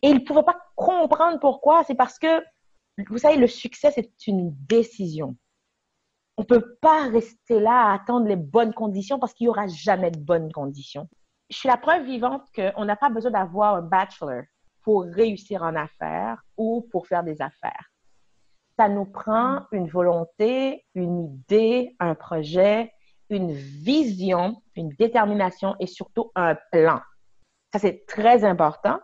[0.02, 1.84] Et il ne pouvait pas comprendre pourquoi.
[1.84, 2.42] C'est parce que,
[3.08, 5.36] vous savez, le succès, c'est une décision.
[6.36, 9.66] On ne peut pas rester là à attendre les bonnes conditions parce qu'il n'y aura
[9.66, 11.08] jamais de bonnes conditions.
[11.50, 14.44] Je suis la preuve vivante qu'on n'a pas besoin d'avoir un bachelor
[14.82, 17.90] pour réussir en affaires ou pour faire des affaires.
[18.76, 22.92] Ça nous prend une volonté, une idée, un projet,
[23.28, 27.00] une vision, une détermination et surtout un plan.
[27.72, 28.98] Ça, c'est très important.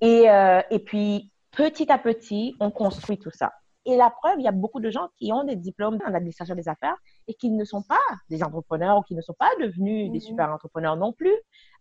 [0.00, 3.52] Et, euh, et puis, petit à petit, on construit tout ça.
[3.84, 6.56] Et la preuve, il y a beaucoup de gens qui ont des diplômes en administration
[6.56, 6.96] des affaires
[7.28, 10.20] et qui ne sont pas des entrepreneurs ou qui ne sont pas devenus des mhm.
[10.20, 11.34] super entrepreneurs non plus.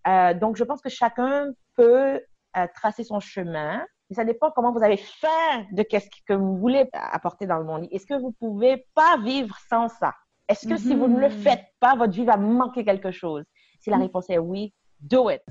[0.08, 2.21] Euh, donc, je pense que chacun peut
[2.73, 3.85] tracer son chemin.
[4.09, 7.65] Mais ça dépend comment vous avez faim de qu'est-ce que vous voulez apporter dans le
[7.65, 7.87] monde.
[7.91, 10.13] Est-ce que vous pouvez pas vivre sans ça?
[10.47, 11.41] Est-ce que si vous ne le mm-hmm.
[11.41, 13.43] faites pas, votre vie va manquer quelque chose?
[13.79, 14.01] Si la mm.
[14.01, 15.41] réponse est oui, do it.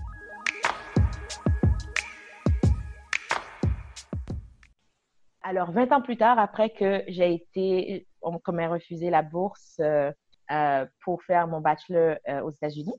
[5.46, 10.10] Alors, 20 ans plus tard, après que j'ai été, on m'a refusé la bourse euh,
[10.50, 12.94] euh, pour faire mon bachelor euh, aux États-Unis,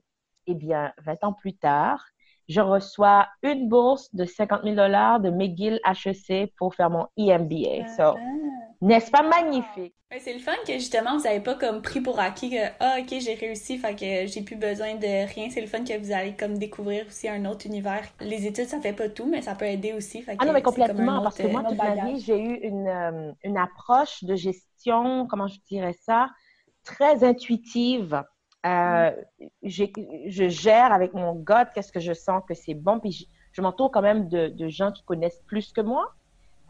[0.46, 2.04] eh bien, 20 ans plus tard,
[2.48, 7.88] je reçois une bourse de 50 000 dollars de McGill HEC pour faire mon EMBA.
[7.96, 8.14] So, ah.
[8.80, 9.94] n'est-ce pas magnifique?
[10.20, 13.18] c'est le fun que justement vous n'avez pas comme pris pour acquis que ah ok
[13.20, 16.34] j'ai réussi fait que j'ai plus besoin de rien c'est le fun que vous allez
[16.34, 19.66] comme découvrir aussi un autre univers les études ça fait pas tout mais ça peut
[19.66, 22.86] aider aussi ah non mais complètement parce que moi toute ma vie j'ai eu une,
[22.86, 26.30] euh, une approche de gestion comment je dirais ça
[26.84, 28.22] très intuitive
[28.66, 29.10] euh,
[29.62, 32.98] je gère avec mon gut qu'est-ce que je sens que c'est bon.
[32.98, 36.12] Puis je, m'entoure quand même de, gens qui connaissent plus que moi,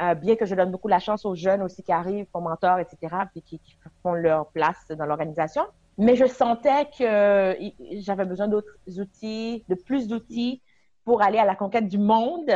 [0.03, 2.79] euh, bien que je donne beaucoup la chance aux jeunes aussi qui arrivent, mon mentor,
[2.79, 3.61] etc., puis qui,
[4.03, 5.63] font leur place dans l'organisation.
[5.99, 7.57] Mais je sentais que
[7.93, 10.61] j'avais besoin d'autres outils, de plus d'outils
[11.05, 12.51] pour aller à la conquête du monde.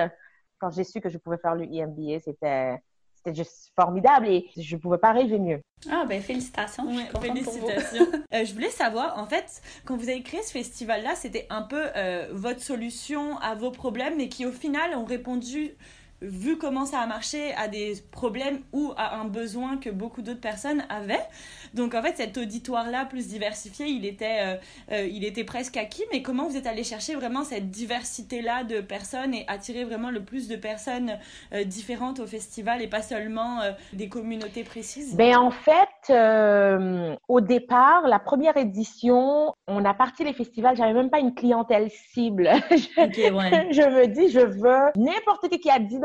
[0.58, 2.82] Quand j'ai su que je pouvais faire le EMBA, c'était
[3.22, 5.60] c'était juste formidable et je ne pouvais pas rêver mieux.
[5.90, 6.84] Ah ben félicitations.
[7.20, 8.06] félicitations.
[8.32, 11.86] Euh, je voulais savoir, en fait, quand vous avez créé ce festival-là, c'était un peu
[11.96, 15.74] euh, votre solution à vos problèmes, mais qui au final ont répondu
[16.22, 20.40] vu comment ça a marché, à des problèmes ou à un besoin que beaucoup d'autres
[20.40, 21.26] personnes avaient.
[21.74, 24.56] Donc en fait, cet auditoire-là plus diversifié, il était, euh,
[24.92, 26.04] euh, il était presque acquis.
[26.12, 30.22] Mais comment vous êtes allé chercher vraiment cette diversité-là de personnes et attirer vraiment le
[30.22, 31.18] plus de personnes
[31.52, 33.60] euh, différentes au festival et pas seulement
[33.92, 35.14] des communautés précises?
[35.16, 41.10] Ben en fait, au départ, la première édition, on a parti les festivals, j'avais même
[41.10, 42.50] pas une clientèle cible.
[42.70, 42.76] je,
[43.72, 46.00] je me dis, je veux n'importe qui qui a 10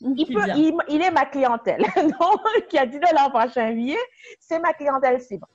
[0.00, 0.40] il, peut,
[0.88, 1.82] il, est ma clientèle.
[1.96, 3.98] Donc, qui a 10 dollars pour acheter un billet,
[4.38, 5.46] c'est ma clientèle cible.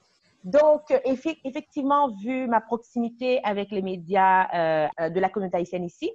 [0.44, 6.12] Donc, effectivement, vu ma proximité avec les médias euh, de la communauté haïtienne ici,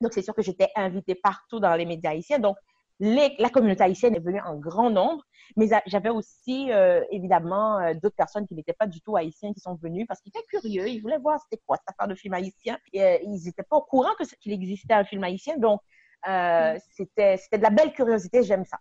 [0.00, 2.38] donc c'est sûr que j'étais invitée partout dans les médias haïtiens.
[2.38, 2.56] Donc,
[3.00, 5.22] la communauté haïtienne est venue en grand nombre,
[5.56, 9.60] mais j'avais aussi euh, évidemment euh, d'autres personnes qui n'étaient pas du tout haïtiens qui
[9.60, 12.34] sont venues parce qu'ils étaient curieux, ils voulaient voir c'était quoi cette affaire de film
[12.34, 12.78] haïtien.
[12.92, 14.10] Et, ils n'étaient pas au courant
[14.40, 15.80] qu'il existait un film haïtien, donc
[16.28, 18.78] euh, c'était, c'était de la belle curiosité, j'aime ça.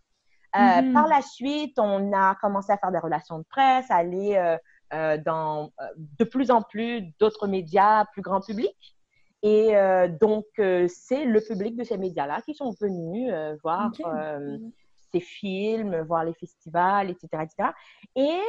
[0.55, 0.93] Euh, mhm.
[0.93, 4.57] Par la suite, on a commencé à faire des relations de presse, à aller
[4.93, 8.98] euh, dans de plus en plus d'autres médias plus grand public.
[9.41, 9.71] Et
[10.19, 14.71] donc, c'est le public de ces médias-là qui sont venus voir mhm.
[15.11, 17.69] ces films, voir les festivals, etc., etc.
[18.15, 18.39] Et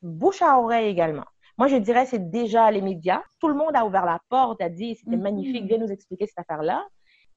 [0.00, 1.26] bouche à oreille également.
[1.58, 3.22] Moi, je dirais c'est déjà les médias.
[3.40, 5.22] Tout le monde a ouvert la porte, a dit c'était mhm.
[5.22, 6.86] magnifique, viens nous expliquer cette affaire-là.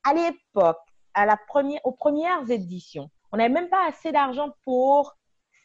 [0.03, 0.79] À l'époque,
[1.13, 3.09] à la première, aux premières éditions.
[3.31, 5.15] On n'avait même pas assez d'argent pour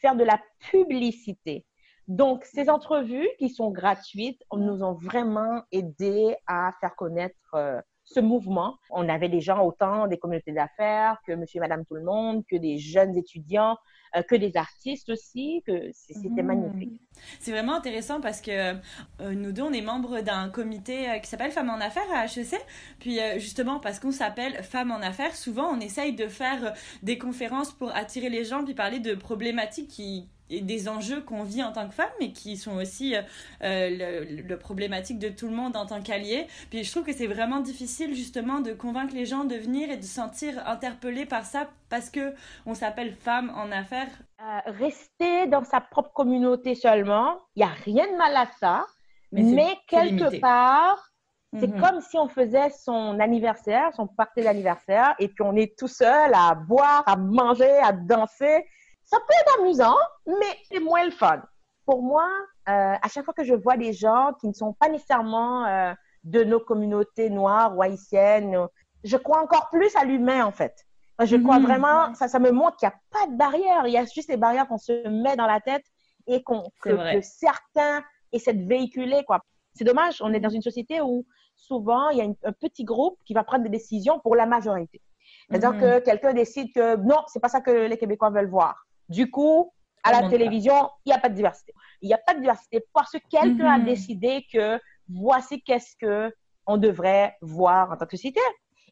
[0.01, 0.39] faire de la
[0.71, 1.65] publicité.
[2.07, 8.21] Donc, ces entrevues qui sont gratuites nous ont vraiment aidé à faire connaître euh, ce
[8.21, 8.77] mouvement.
[8.89, 12.43] On avait des gens autant des communautés d'affaires que monsieur et madame tout le monde,
[12.49, 13.77] que des jeunes étudiants,
[14.15, 16.45] euh, que des artistes aussi, que c'était mmh.
[16.45, 17.01] magnifique.
[17.39, 21.29] C'est vraiment intéressant parce que euh, nous deux, on est membres d'un comité euh, qui
[21.29, 22.55] s'appelle Femmes en Affaires à HEC.
[22.99, 27.73] Puis justement, parce qu'on s'appelle Femmes en Affaires, souvent on essaye de faire des conférences
[27.73, 31.87] pour attirer les gens puis parler de problématiques qui, des enjeux qu'on vit en tant
[31.87, 36.01] que femme, mais qui sont aussi euh, le, problématique de tout le monde en tant
[36.01, 36.47] qu'allié.
[36.69, 39.97] Puis je trouve que c'est vraiment difficile justement de convaincre les gens de venir et
[39.97, 42.33] de se sentir interpellés par ça parce que
[42.65, 44.09] on s'appelle femme en affaires.
[44.41, 48.85] Euh, rester dans sa propre communauté seulement, il y a rien de mal à ça,
[49.31, 51.11] mais, quelque part,
[51.59, 51.81] c'est mhm.
[51.81, 56.31] comme si on faisait son anniversaire, son party d'anniversaire, et puis on est tout seul
[56.33, 58.65] à boire, à manger, à danser.
[59.07, 61.41] Ça peut être amusant, mais c'est moins le fun.
[61.85, 62.27] Pour moi,
[62.67, 65.93] euh, à chaque fois que je vois des gens qui ne sont pas nécessairement euh,
[66.25, 68.67] de nos communautés noires ou haïtiennes,
[69.05, 70.75] je crois encore plus à l'humain, en fait.
[71.23, 71.65] Je crois mhm.
[71.65, 73.87] vraiment, ça, ça me montre qu'il n'y a pas de barrière.
[73.87, 75.85] Il y a juste des barrières qu'on se met dans la tête
[76.27, 79.39] et qu'on, que, certains essaient de véhiculer, quoi.
[79.73, 83.17] C'est dommage, on est dans une société où souvent il y a un petit groupe
[83.25, 85.01] qui va prendre des décisions pour la majorité.
[85.49, 85.79] C'est-à-dire mhm.
[85.79, 88.86] que quelqu'un décide que non, c'est pas ça que les Québécois veulent voir.
[89.09, 89.71] Du coup,
[90.03, 91.73] à la télévision, il n'y a pas de diversité.
[92.01, 93.85] Il n'y a pas de diversité parce que quelqu'un a mhm.
[93.85, 96.33] décidé que voici qu'est-ce que
[96.65, 98.41] on devrait voir en tant que société.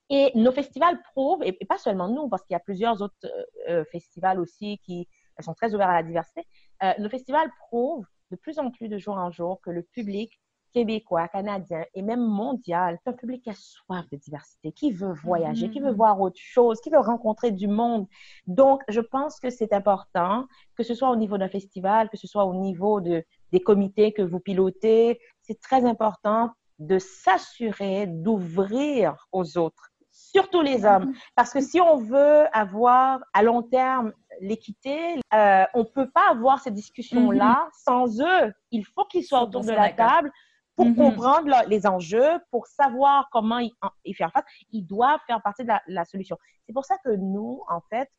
[0.09, 3.43] Et nos festivals prouvent, et, pas seulement nous, parce qu'il y a plusieurs autres euh,
[3.69, 5.07] euh, festivals aussi qui
[5.39, 6.43] sont très ouverts à la diversité,
[6.83, 10.39] euh, nos festivals prouvent de plus en plus de jour en jour que le public
[10.75, 12.99] québécois, canadien et même mondial.
[13.01, 15.95] C'est un public qui a soif de diversité, qui veut voyager, qui veut mm-hmm.
[15.95, 18.07] voir autre chose, qui veut rencontrer du monde.
[18.45, 22.27] Donc, je pense que c'est important, que ce soit au niveau d'un festival, que ce
[22.27, 25.17] soit au niveau de, des comités que vous pilotez.
[25.43, 31.13] C'est très important de s'assurer d'ouvrir aux autres, surtout les hommes.
[31.35, 34.11] Parce que si on veut avoir à long terme
[34.41, 37.83] l'équité, euh, on ne peut pas avoir ces discussions-là mm-hmm.
[37.85, 38.51] sans eux.
[38.71, 40.33] Il faut qu'ils soient autour de la table
[40.75, 40.95] pour mm-hmm.
[40.95, 44.43] comprendre les enjeux, pour savoir comment y, faire face.
[44.71, 46.37] Ils doivent faire partie de la, solution.
[46.65, 48.09] C'est pour ça que nous, en fait,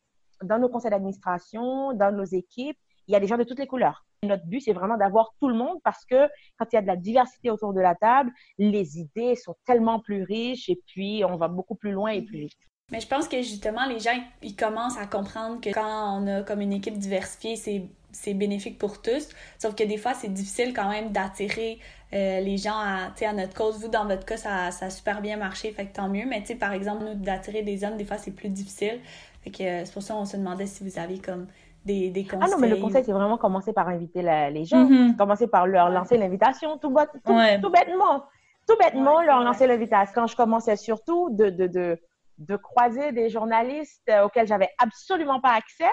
[0.43, 3.67] dans nos conseils d'administration, dans nos équipes, il y a des gens de toutes les
[3.67, 4.05] couleurs.
[4.23, 6.87] Notre but, c'est vraiment d'avoir tout le monde parce que quand il y a de
[6.87, 11.37] la diversité autour de la table, les idées sont tellement plus riches et puis on
[11.37, 12.57] va beaucoup plus loin et plus vite.
[12.91, 16.41] Mais je pense que justement, les gens, ils commencent à comprendre que quand on a
[16.43, 17.89] comme une équipe diversifiée, c'est
[18.33, 19.29] bénéfique pour tous.
[19.59, 21.79] Sauf que des fois, c'est difficile quand même d'attirer
[22.13, 23.79] euh, les gens à, à notre cause.
[23.79, 26.25] Vous, dans votre cas, ça, ça a super bien marché, fait que tant mieux.
[26.25, 28.99] Mais par exemple, nous, d'attirer des hommes, des fois, c'est plus difficile.
[29.43, 31.47] Fait que euh, c'est pour ça qu'on se demandait si vous aviez comme
[31.85, 32.39] des, des conseils.
[32.43, 34.83] Ah non, mais le conseil, c'est vraiment commencer par inviter les gens.
[34.85, 35.15] Mm-hmm.
[35.15, 38.25] Commencer par leur lancer l'invitation, tout, tout, tout, bêtement.
[38.67, 40.11] Tout bêtement, leur lancer l'invitation.
[40.13, 41.97] Quand je commençais surtout de, de, de,
[42.39, 45.85] de croiser des journalistes euh, auxquels j'avais absolument pas accès,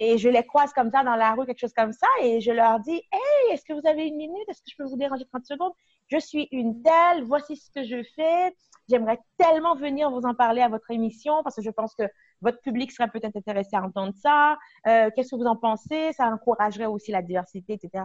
[0.00, 2.50] et je les croise comme ça dans la rue, quelque chose comme ça, et je
[2.50, 4.48] leur dis Hey, est-ce que vous avez une minute?
[4.48, 5.72] Est-ce que je peux vous déranger 30 secondes?
[6.08, 8.56] Je suis une telle, voici ce que je fais.
[8.88, 12.02] J'aimerais tellement venir vous en parler à votre émission parce que je pense que
[12.40, 14.58] votre public serait peut-être intéressé à entendre ça.
[14.86, 16.12] Euh, qu'est-ce que vous en pensez?
[16.14, 18.02] Ça encouragerait aussi la diversité, etc.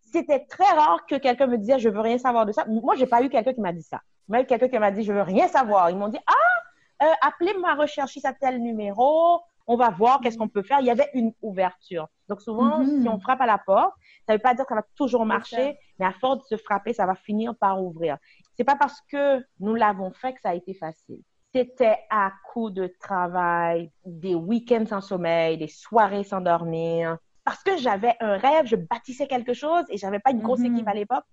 [0.00, 2.66] C'était très rare que quelqu'un me disait Je veux rien savoir de ça.
[2.66, 4.00] Moi, j'ai pas eu quelqu'un qui m'a dit ça.
[4.28, 5.90] Même quelqu'un qui m'a dit Je veux rien savoir.
[5.90, 10.36] Ils m'ont dit Ah, euh, appelez ma recherchiste à tel numéro on va voir qu'est-ce
[10.36, 10.80] qu'on peut faire.
[10.80, 12.08] Il y avait une ouverture.
[12.28, 13.02] Donc souvent, mm-hmm.
[13.02, 13.94] si on frappe à la porte,
[14.26, 16.62] ça ne veut pas dire que ça va toujours marcher, mais à force de se
[16.62, 18.18] frapper, ça va finir par ouvrir.
[18.56, 21.20] C'est pas parce que nous l'avons fait que ça a été facile.
[21.54, 27.16] C'était à coup de travail, des week-ends sans sommeil, des soirées sans dormir.
[27.44, 30.74] Parce que j'avais un rêve, je bâtissais quelque chose et j'avais pas une grosse mm-hmm.
[30.74, 31.24] équipe à l'époque.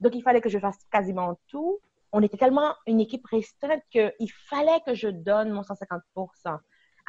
[0.00, 1.78] Donc il fallait que je fasse quasiment tout.
[2.12, 6.02] On était tellement une équipe restreinte qu'il fallait que je donne mon 150
[6.44, 6.60] à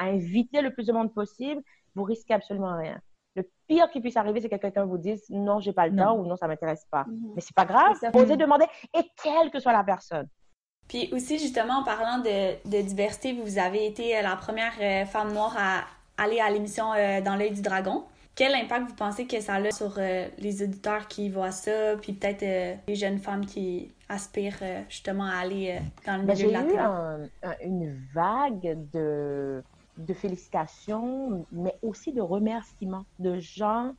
[0.06, 1.62] inviter le plus de monde possible,
[1.96, 3.00] vous risquez absolument rien.
[3.36, 6.18] Le pire qui puisse arriver, c'est que quelqu'un vous dise non, j'ai pas le temps
[6.18, 7.06] ou non, ça m'intéresse pas.
[7.08, 7.34] Mhm.
[7.36, 7.98] Mais c'est pas grave.
[8.14, 10.28] Osez demander et quelle que soit la personne.
[10.88, 15.06] Puis aussi, justement, en parlant de, de diversité, vous avez été euh, la première euh,
[15.06, 15.86] femme noire à
[16.22, 18.04] aller à l'émission euh, Dans l'œil du dragon.
[18.36, 22.80] Quel impact vous pensez que ça a sur les auditeurs qui voient ça, puis peut-être
[22.88, 27.66] les jeunes femmes qui aspirent justement à aller dans le ben, milieu de la J'ai
[27.66, 29.62] eu une vague de
[29.98, 33.94] de félicitations, mais aussi de remerciements de gens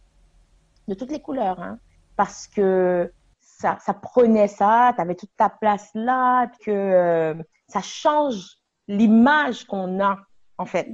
[0.89, 1.79] de toutes les couleurs, hein,
[2.17, 7.35] parce que ça, ça prenait ça, tu avais toute ta place là, que euh,
[7.69, 8.57] ça change
[8.89, 10.19] l'image qu'on a,
[10.59, 10.89] en fait,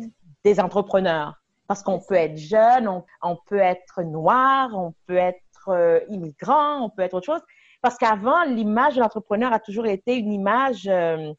[0.45, 1.35] des entrepreneurs.
[1.67, 2.89] Parce qu'on peut être jeune,
[3.23, 7.43] on, peut être noir, on peut être euh, immigrant, on peut être autre chose.
[7.83, 11.33] Parce qu'avant, l'image de l'entrepreneur a toujours été une image euh,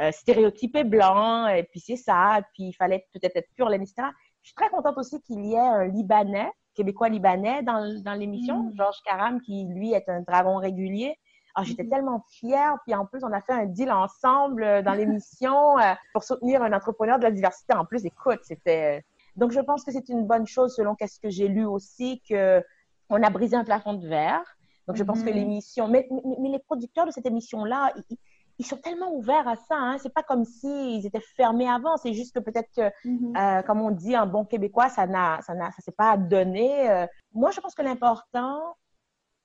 [0.00, 3.94] euh, stéréotypé blanc, et puis c'est ça, et puis il fallait peut-être être pur, etc.
[4.42, 8.76] Je suis très contente aussi qu'il y ait un Libanais, Québécois-Libanais dans, dans l'émission, mm.
[8.76, 11.16] Georges Karam, qui lui est un dragon régulier.
[11.54, 11.90] Ah, j'étais mm-hmm.
[11.90, 12.76] tellement fière.
[12.84, 16.62] Puis en plus, on a fait un deal ensemble euh, dans l'émission euh, pour soutenir
[16.62, 17.74] un entrepreneur de la diversité.
[17.74, 19.04] En plus, écoute, c'était.
[19.36, 22.62] Donc, je pense que c'est une bonne chose selon qu'est-ce que j'ai lu aussi, que
[23.08, 24.44] on a brisé un plafond de verre.
[24.86, 25.34] Donc, je pense que mm-hmm.
[25.34, 25.88] l'émission.
[25.88, 26.08] Mais,
[26.40, 28.18] mais, les producteurs de cette émission-là, ils,
[28.58, 29.76] ils sont tellement ouverts à ça.
[29.76, 29.98] Hein.
[29.98, 31.96] C'est pas comme s'ils étaient fermés avant.
[31.96, 33.58] C'est juste que peut-être que, mm-hmm.
[33.58, 36.90] euh, comme on dit en bon québécois, ça n'a, ça n'a, ça s'est pas donné.
[36.90, 37.06] Euh.
[37.32, 38.76] moi, je pense que l'important,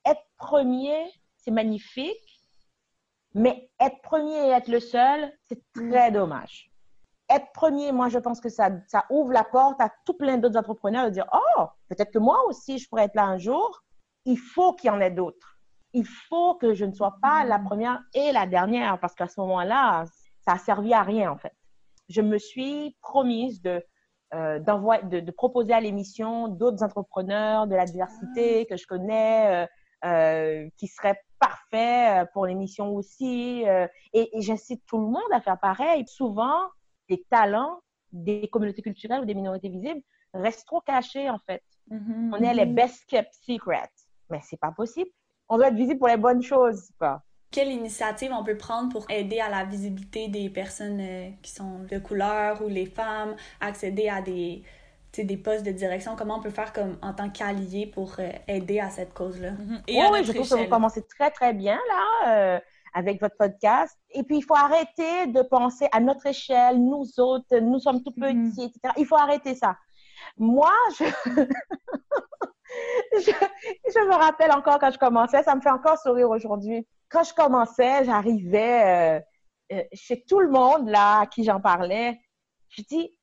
[0.06, 2.46] être premier, c'est magnifique,
[3.34, 6.14] mais être premier et être le seul, c'est très mm.
[6.14, 6.72] dommage.
[7.30, 10.58] Être premier, moi, je pense que ça, ça ouvre la porte à tout plein d'autres
[10.58, 13.84] entrepreneurs de dire, oh, peut-être que moi aussi, je pourrais être là un jour.
[14.26, 15.59] Il faut qu'il y en ait d'autres
[15.94, 19.40] il faut que je ne sois pas la première et la dernière parce qu'à ce
[19.42, 20.06] moment-là,
[20.46, 21.54] ça a servi à rien en fait.
[22.10, 23.84] Je me suis promise de,
[24.34, 29.68] euh, de, de, proposer à l'émission d'autres entrepreneurs de la diversité que je connais, euh,
[30.06, 33.64] euh, qui seraient parfaits pour l'émission aussi.
[34.14, 36.06] et, et j'incite tout le monde à faire pareil.
[36.08, 36.68] Souvent,
[37.10, 37.80] les talents
[38.12, 40.02] des communautés culturelles ou des minorités visibles
[40.34, 41.64] restent trop cachés en fait.
[41.92, 42.30] Mm-hmm.
[42.34, 42.74] On est les mm-hmm.
[42.74, 43.90] best kept secrets.
[44.30, 45.10] Mais c'est pas possible
[45.50, 46.90] on doit être visible pour les bonnes choses.
[46.98, 47.22] Quoi.
[47.52, 51.80] Quelle initiative on peut prendre pour aider à la visibilité des personnes euh, qui sont
[51.90, 54.64] de couleur ou les femmes, accéder à des,
[55.18, 56.16] des postes de direction?
[56.16, 59.52] Comment on peut faire comme en tant qu'allié pour euh, aider à cette cause-là?
[59.52, 60.12] Mm-hmm.
[60.12, 62.56] oui, je trouve que vous commencez très, très bien là.
[62.56, 62.60] Euh,
[62.92, 63.96] avec votre podcast.
[64.10, 68.14] Et puis, il faut arrêter de penser à notre échelle, nous autres, nous sommes tout
[68.18, 68.50] mm-hmm.
[68.50, 68.94] petits, etc.
[68.98, 69.78] Il faut arrêter ça.
[70.38, 71.06] Moi, je...
[73.14, 76.86] je, me rappelle encore quand je commençais, ça me fait encore sourire aujourd'hui.
[77.10, 79.20] Quand je commençais, j'arrivais
[79.72, 82.20] euh, euh, chez tout le monde là à qui j'en parlais.
[82.70, 83.18] Je dis,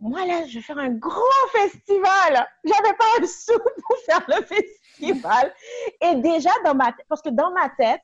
[0.00, 2.46] moi là, je vais faire un gros festival.
[2.64, 5.54] J'avais pas un sou pour faire le festival.
[6.00, 8.00] Et déjà dans ma parce que dans ma tête,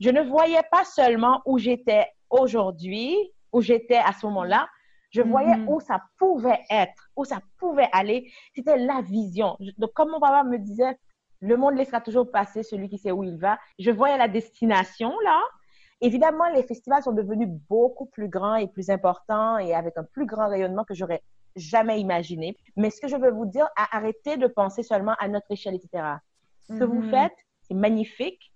[0.00, 3.16] je ne voyais pas seulement où j'étais aujourd'hui,
[3.52, 4.68] où j'étais à ce moment-là,
[5.10, 5.68] je voyais mm-hmm.
[5.68, 8.30] où ça pouvait être, où ça pouvait aller.
[8.54, 9.56] C'était la vision.
[9.78, 10.98] Donc, comme mon papa me disait,
[11.40, 13.58] le monde laissera toujours passer celui qui sait où il va.
[13.78, 15.40] Je voyais la destination là.
[16.00, 20.26] Évidemment, les festivals sont devenus beaucoup plus grands et plus importants et avec un plus
[20.26, 21.22] grand rayonnement que j'aurais
[21.56, 22.56] jamais imaginé.
[22.76, 26.04] Mais ce que je veux vous dire, arrêtez de penser seulement à notre échelle, etc.
[26.68, 27.10] Ce que vous mm-hmm.
[27.10, 28.52] faites, c'est magnifique.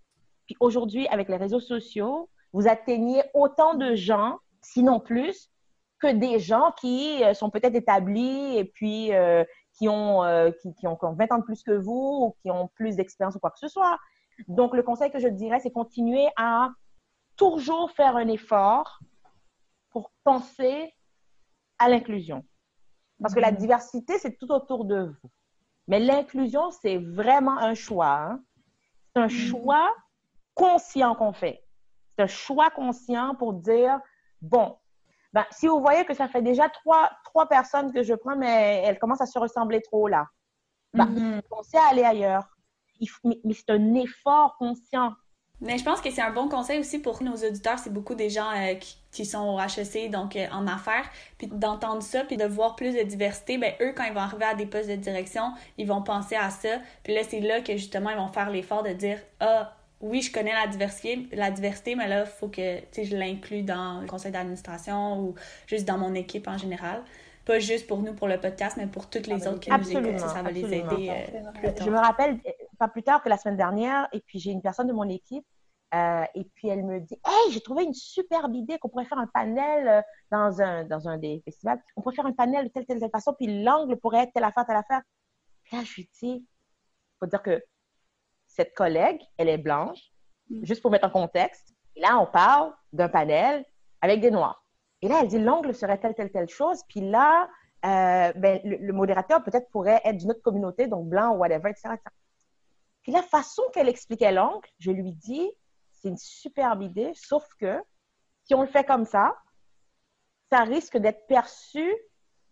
[0.47, 5.51] Puis aujourd'hui, avec les réseaux sociaux, vous atteignez autant de gens, sinon plus,
[6.03, 10.75] que des gens qui euh, sont peut-être établis et puis euh, qui, ont, euh, qui,
[10.75, 13.51] qui, ont, 20 ans de plus que vous ou qui ont plus d'expérience ou quoi
[13.51, 13.99] que ce soit.
[14.49, 16.71] Donc, le conseil que je dirais, c'est continuer à
[17.37, 18.99] toujours faire un effort
[19.91, 20.93] pour penser
[21.79, 22.45] à l'inclusion.
[23.21, 23.59] Parce que la mhm.
[23.59, 25.31] diversité, c'est tout autour de vous.
[25.87, 28.19] Mais l'inclusion, c'est vraiment un choix.
[28.19, 28.43] Hein.
[29.15, 29.31] C'est un mhm.
[29.31, 29.95] choix
[30.55, 31.65] conscient qu'on fait.
[32.17, 34.01] C'est un choix conscient pour dire,
[34.41, 34.77] bon,
[35.33, 38.83] ben, si vous voyez que ça fait déjà trois, trois personnes que je prends, mais
[38.85, 40.27] elles commencent à se ressembler trop là,
[40.93, 41.43] ben, mm-hmm.
[41.49, 42.45] pensez à aller ailleurs.
[43.25, 45.13] mais, c'est un effort conscient.
[45.63, 47.79] Mais je pense que c'est un bon conseil aussi pour nos auditeurs.
[47.79, 48.75] C'est beaucoup des gens euh,
[49.13, 51.09] qui, sont au HEC, donc euh, en affaires.
[51.39, 54.45] Puis d'entendre ça, puis de voir plus de diversité, ben eux, quand ils vont arriver
[54.45, 56.81] à des postes de direction, ils vont penser à ça.
[57.05, 59.73] Puis là, c'est là que justement, ils vont faire l'effort de dire Ah,
[60.03, 64.01] oui, je connais la diversité, la diversité mais là, il faut que je l'inclue dans
[64.01, 65.35] le conseil d'administration ou
[65.67, 67.05] juste dans mon équipe en général.
[67.45, 70.19] Pas juste pour nous, pour le podcast, mais pour toutes les autres qui nous écoutent.
[70.19, 71.11] Ça, va les aider.
[71.11, 74.53] Euh, je me rappelle, euh, pas plus tard que la semaine dernière, et puis j'ai
[74.53, 75.45] une personne de mon équipe,
[75.95, 79.19] euh, et puis elle me dit Hey, j'ai trouvé une superbe idée qu'on pourrait faire
[79.19, 81.81] un panel dans un, dans un des festivals.
[81.97, 84.45] On pourrait faire un panel de telle, telle, telle façon, puis l'angle pourrait être telle
[84.45, 85.03] affaire, telle affaire.
[85.65, 87.61] Puis là, je lui dis Il faut dire que
[88.55, 90.13] cette collègue, elle est blanche,
[90.51, 90.65] mm.
[90.65, 91.75] juste pour mettre en contexte.
[91.97, 93.65] Et là, on parle d'un panel
[94.01, 94.65] avec des noirs.
[95.01, 96.83] Et là, elle dit l'angle serait telle, telle, telle chose.
[96.89, 97.49] Puis là,
[97.85, 101.97] euh, ben, le, modérateur peut-être pourrait être d'une autre communauté, donc blanc ou whatever, etc.
[103.03, 105.51] Puis la façon qu'elle expliquait l'angle, je lui dis,
[105.91, 107.83] c'est une superbe idée, sauf que
[108.45, 109.37] si on le fait comme ça,
[110.51, 111.93] ça risque d'être perçu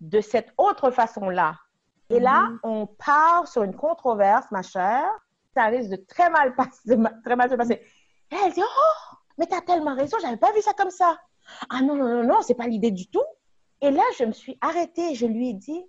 [0.00, 1.54] de cette autre façon-là.
[2.08, 2.58] Et là, mm-hmm.
[2.64, 5.10] on part sur une controverse, ma chère,
[5.54, 7.82] ça risque de très mal, passer, très mal se passer.
[8.30, 11.18] Et elle dit, oh, mais t'as tellement raison, j'avais pas vu ça comme ça.
[11.68, 13.24] Ah non, non, non, non, c'est pas l'idée du tout.
[13.80, 15.84] Et là, je me suis arrêtée et je lui ai dit,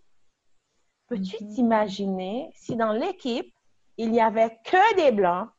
[1.08, 1.54] peux-tu mhm.
[1.54, 3.54] t'imaginer si dans l'équipe,
[3.98, 5.50] il n'y avait que des blancs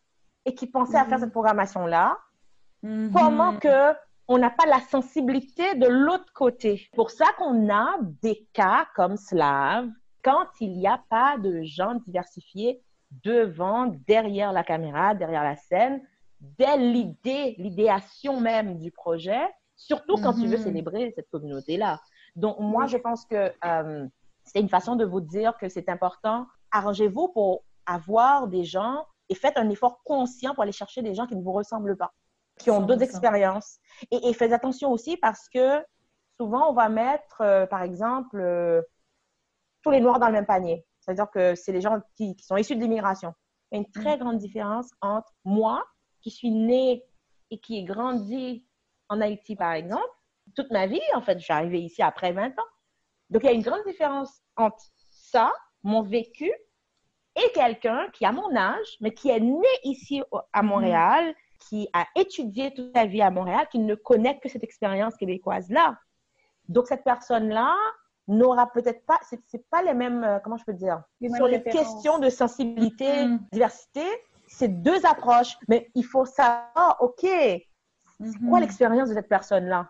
[0.45, 1.25] et qui pensaient à faire mhm.
[1.25, 2.19] cette programmation-là,
[2.83, 3.13] mhm.
[3.13, 3.93] comment que
[4.29, 6.89] on n'a pas la sensibilité de l'autre côté?
[6.95, 9.89] Pour ça qu'on a des cas comme Slave,
[10.25, 12.83] quand il n'y a pas de gens diversifiés
[13.25, 16.03] devant, derrière la caméra, derrière la scène,
[16.41, 19.43] dès l'idée, l'idéation même du projet,
[19.77, 20.65] surtout quand tu veux mhm.
[20.65, 22.01] célébrer cette communauté-là.
[22.37, 24.07] Donc, moi, je pense que euh,
[24.45, 26.47] c'est une façon de vous dire que c'est important.
[26.71, 31.27] Arrangez-vous pour avoir des gens et faites un effort conscient pour aller chercher des gens
[31.27, 32.13] qui ne vous ressemblent pas,
[32.59, 33.79] qui ont d'autres expériences.
[34.11, 35.83] Et, faites attention aussi parce que
[36.41, 38.83] souvent, on va mettre, euh, par exemple, euh,
[39.83, 40.85] tous les noirs dans le même panier.
[41.03, 43.35] C'est-à-dire que c'est les gens qui, sont issus de l'immigration.
[43.71, 44.21] Il y a une très mm.
[44.21, 45.85] grande différence entre moi,
[46.21, 47.05] qui suis née
[47.51, 48.65] et qui ai grandi
[49.09, 50.09] en Haïti, par exemple,
[50.55, 52.71] toute ma vie, en fait, je suis arrivée ici après 20 ans.
[53.31, 56.53] Donc, il y a une grande différence entre ça, mon vécu,
[57.35, 60.23] et quelqu'un qui a mon âge, mais qui est né ici
[60.53, 60.67] à mm.
[60.67, 65.17] Montréal, qui a étudié toute sa vie à Montréal, qui ne connaît que cette expérience
[65.17, 65.99] québécoise-là.
[66.69, 67.75] Donc, cette personne-là,
[68.29, 71.03] n'aura peut-être pas, c'est pas les mêmes, euh, comment je peux dire,
[71.37, 73.41] sur les questions de sensibilité, mm.
[73.53, 74.05] diversité,
[74.49, 77.65] c'est deux approches, mais il faut savoir, ok, c'est
[78.21, 78.49] mm-hmm.
[78.49, 79.89] quoi l'expérience de cette personne-là?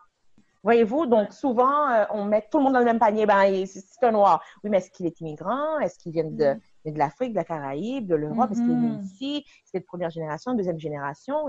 [0.62, 3.26] Voyez-vous, donc souvent, euh, on met tout le monde dans le même panier.
[3.26, 4.44] Ben, c'est un noir.
[4.62, 5.80] Oui, mais est-ce qu'il est immigrant?
[5.80, 6.54] Est-ce qu'il vient de,
[6.84, 6.92] mm.
[6.92, 8.52] de l'Afrique, de la Caraïbe, de l'Europe?
[8.52, 9.02] Est-ce qu'il est né mm-hmm.
[9.02, 9.36] ici?
[9.38, 11.48] Est-ce qu'il est de première génération, deuxième génération?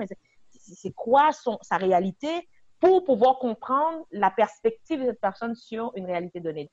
[0.50, 2.48] C'est quoi son, sa réalité?
[2.84, 6.70] Pour pouvoir comprendre la perspective de cette personne sur une réalité donnée.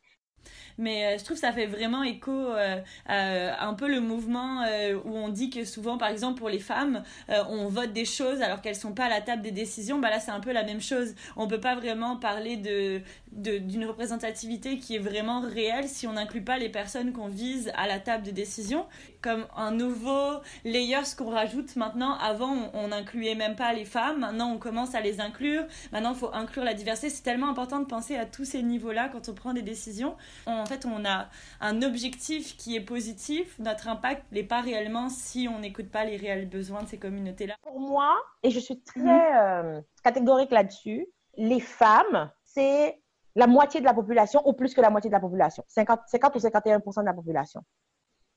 [0.76, 4.62] mais euh, je trouve que ça fait vraiment écho euh, à un peu le mouvement
[4.62, 8.42] euh, où on dit que souvent, par exemple, pour les femmes, on vote des choses
[8.42, 10.00] alors qu'elles sont pas à la table des décisions.
[10.00, 11.14] Bah là, c'est un peu la même chose.
[11.36, 13.02] On peut pas vraiment parler de
[13.33, 17.87] d'une représentativité qui est vraiment réelle si on n'inclut pas les personnes qu'on vise à
[17.87, 18.87] la table de décision
[19.22, 24.20] comme un nouveau layer qu'on rajoute maintenant avant on n'incluait même pas les femmes.
[24.20, 25.64] Maintenant on commence à les inclure.
[25.93, 27.11] Maintenant il faut inclure la diversité.
[27.11, 30.16] C'est tellement important de penser à tous ces niveaux là quand on prend des décisions.
[30.47, 31.28] En fait on a
[31.61, 33.59] un objectif qui est positif.
[33.59, 37.47] Notre impact n'est pas réellement si on n'écoute pas les réels besoins de ces communautés
[37.47, 39.09] là pour moi et je suis très mhm.
[39.09, 41.07] euh, catégorique là-dessus
[41.37, 43.01] les femmes c'est
[43.37, 46.37] la moitié de la population ou plus que la moitié de la population, 50, 50
[46.37, 47.62] ou 51% de la population.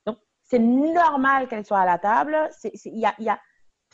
[0.06, 2.50] Donc, c'est normal qu'elle soit à la table.
[2.52, 3.40] C'est y a, y a,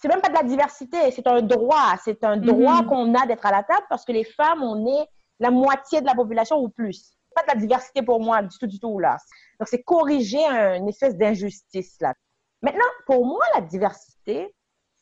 [0.07, 1.95] même pas de la diversité, c'est un droit.
[2.03, 2.87] C'est un droit mm-hmm.
[2.87, 5.07] qu'on a d'être à la table parce que les femmes, on est
[5.39, 7.13] la moitié de la population ou plus.
[7.35, 9.17] Pas de la diversité pour moi du tout, du tout là.
[9.59, 12.13] Donc, c'est corriger une espèce d'injustice là.
[12.61, 14.53] Maintenant, pour moi, la diversité,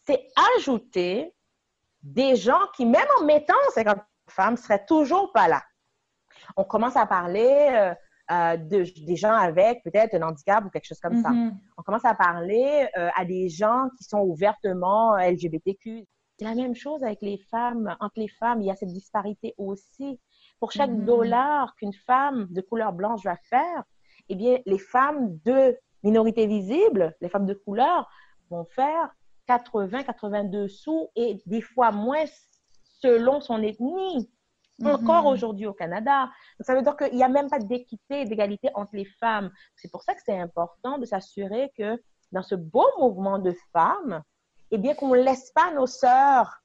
[0.05, 0.27] c'est
[0.57, 1.33] ajouter
[2.03, 3.97] des gens qui, même en mettant 50
[4.29, 5.63] femmes, seraient toujours pas là
[6.57, 7.93] on commence à parler euh,
[8.31, 11.29] euh, de, des gens avec peut-être un handicap ou quelque chose comme ça.
[11.29, 11.53] Mm-hmm.
[11.77, 16.05] On commence à parler euh, à des gens qui sont ouvertement LGBTQ.
[16.37, 17.95] C'est la même chose avec les femmes.
[17.99, 20.19] Entre les femmes, il y a cette disparité aussi.
[20.59, 21.05] Pour chaque mm-hmm.
[21.05, 23.83] dollar qu'une femme de couleur blanche va faire,
[24.29, 28.09] eh bien, les femmes de minorité visible, les femmes de couleur,
[28.49, 29.09] vont faire
[29.47, 32.25] 80, 82 sous et des fois moins
[32.99, 34.29] selon son ethnie
[34.83, 35.33] encore mm-hmm.
[35.33, 36.29] aujourd'hui au Canada.
[36.59, 39.51] ça veut dire qu'il n'y a même pas d'équité d'égalité entre les femmes.
[39.75, 42.01] C'est pour ça que c'est important de s'assurer que
[42.31, 44.21] dans ce beau mouvement de femmes,
[44.71, 46.61] eh bien, qu'on ne laisse pas nos sœurs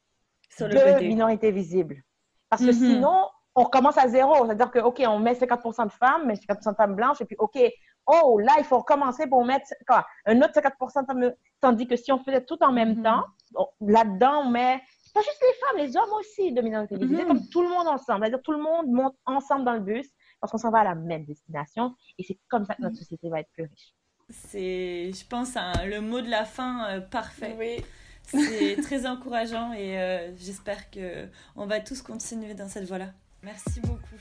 [0.58, 2.02] de minorité visible.
[2.50, 2.94] Parce que mm-hmm.
[2.94, 4.44] sinon, on commence à zéro.
[4.44, 7.36] C'est-à-dire que, OK, on met 50% de femmes, mais 50% de femmes blanches, et puis,
[7.38, 7.58] OK,
[8.06, 11.34] oh, là, il faut recommencer pour mettre quoi, un autre 50% de femmes.
[11.60, 13.02] Tandis que si on faisait tout en même mm-hmm.
[13.02, 14.82] temps, là-dedans, on met
[15.12, 18.20] pas juste les femmes, les hommes aussi de minorité mm comme tout le monde ensemble.
[18.20, 20.08] C'est-à-dire tout le monde monte ensemble dans le bus
[20.40, 23.28] parce qu'on s'en va à la même destination et c'est comme ça que notre société
[23.28, 23.94] va être plus riche.
[24.30, 27.54] C'est, je pense, le mot de la fin euh, parfait.
[27.58, 27.84] Oui.
[28.24, 33.12] C'est très encourageant et euh, j'espère que on va tous continuer dans cette voie-là.
[33.42, 34.16] Merci beaucoup.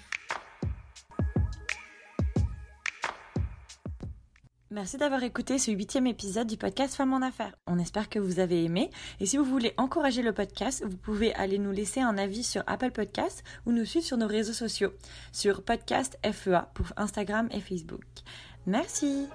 [4.72, 7.54] Merci d'avoir écouté ce huitième épisode du podcast Femmes en Affaires.
[7.68, 8.90] On espère que vous avez aimé.
[9.20, 12.64] Et si vous voulez encourager le podcast, vous pouvez aller nous laisser un avis sur
[12.68, 14.94] Apple Podcasts ou nous suivre sur nos réseaux sociaux,
[15.34, 18.06] sur Podcast FEA pour Instagram et Facebook.
[18.66, 19.28] Merci.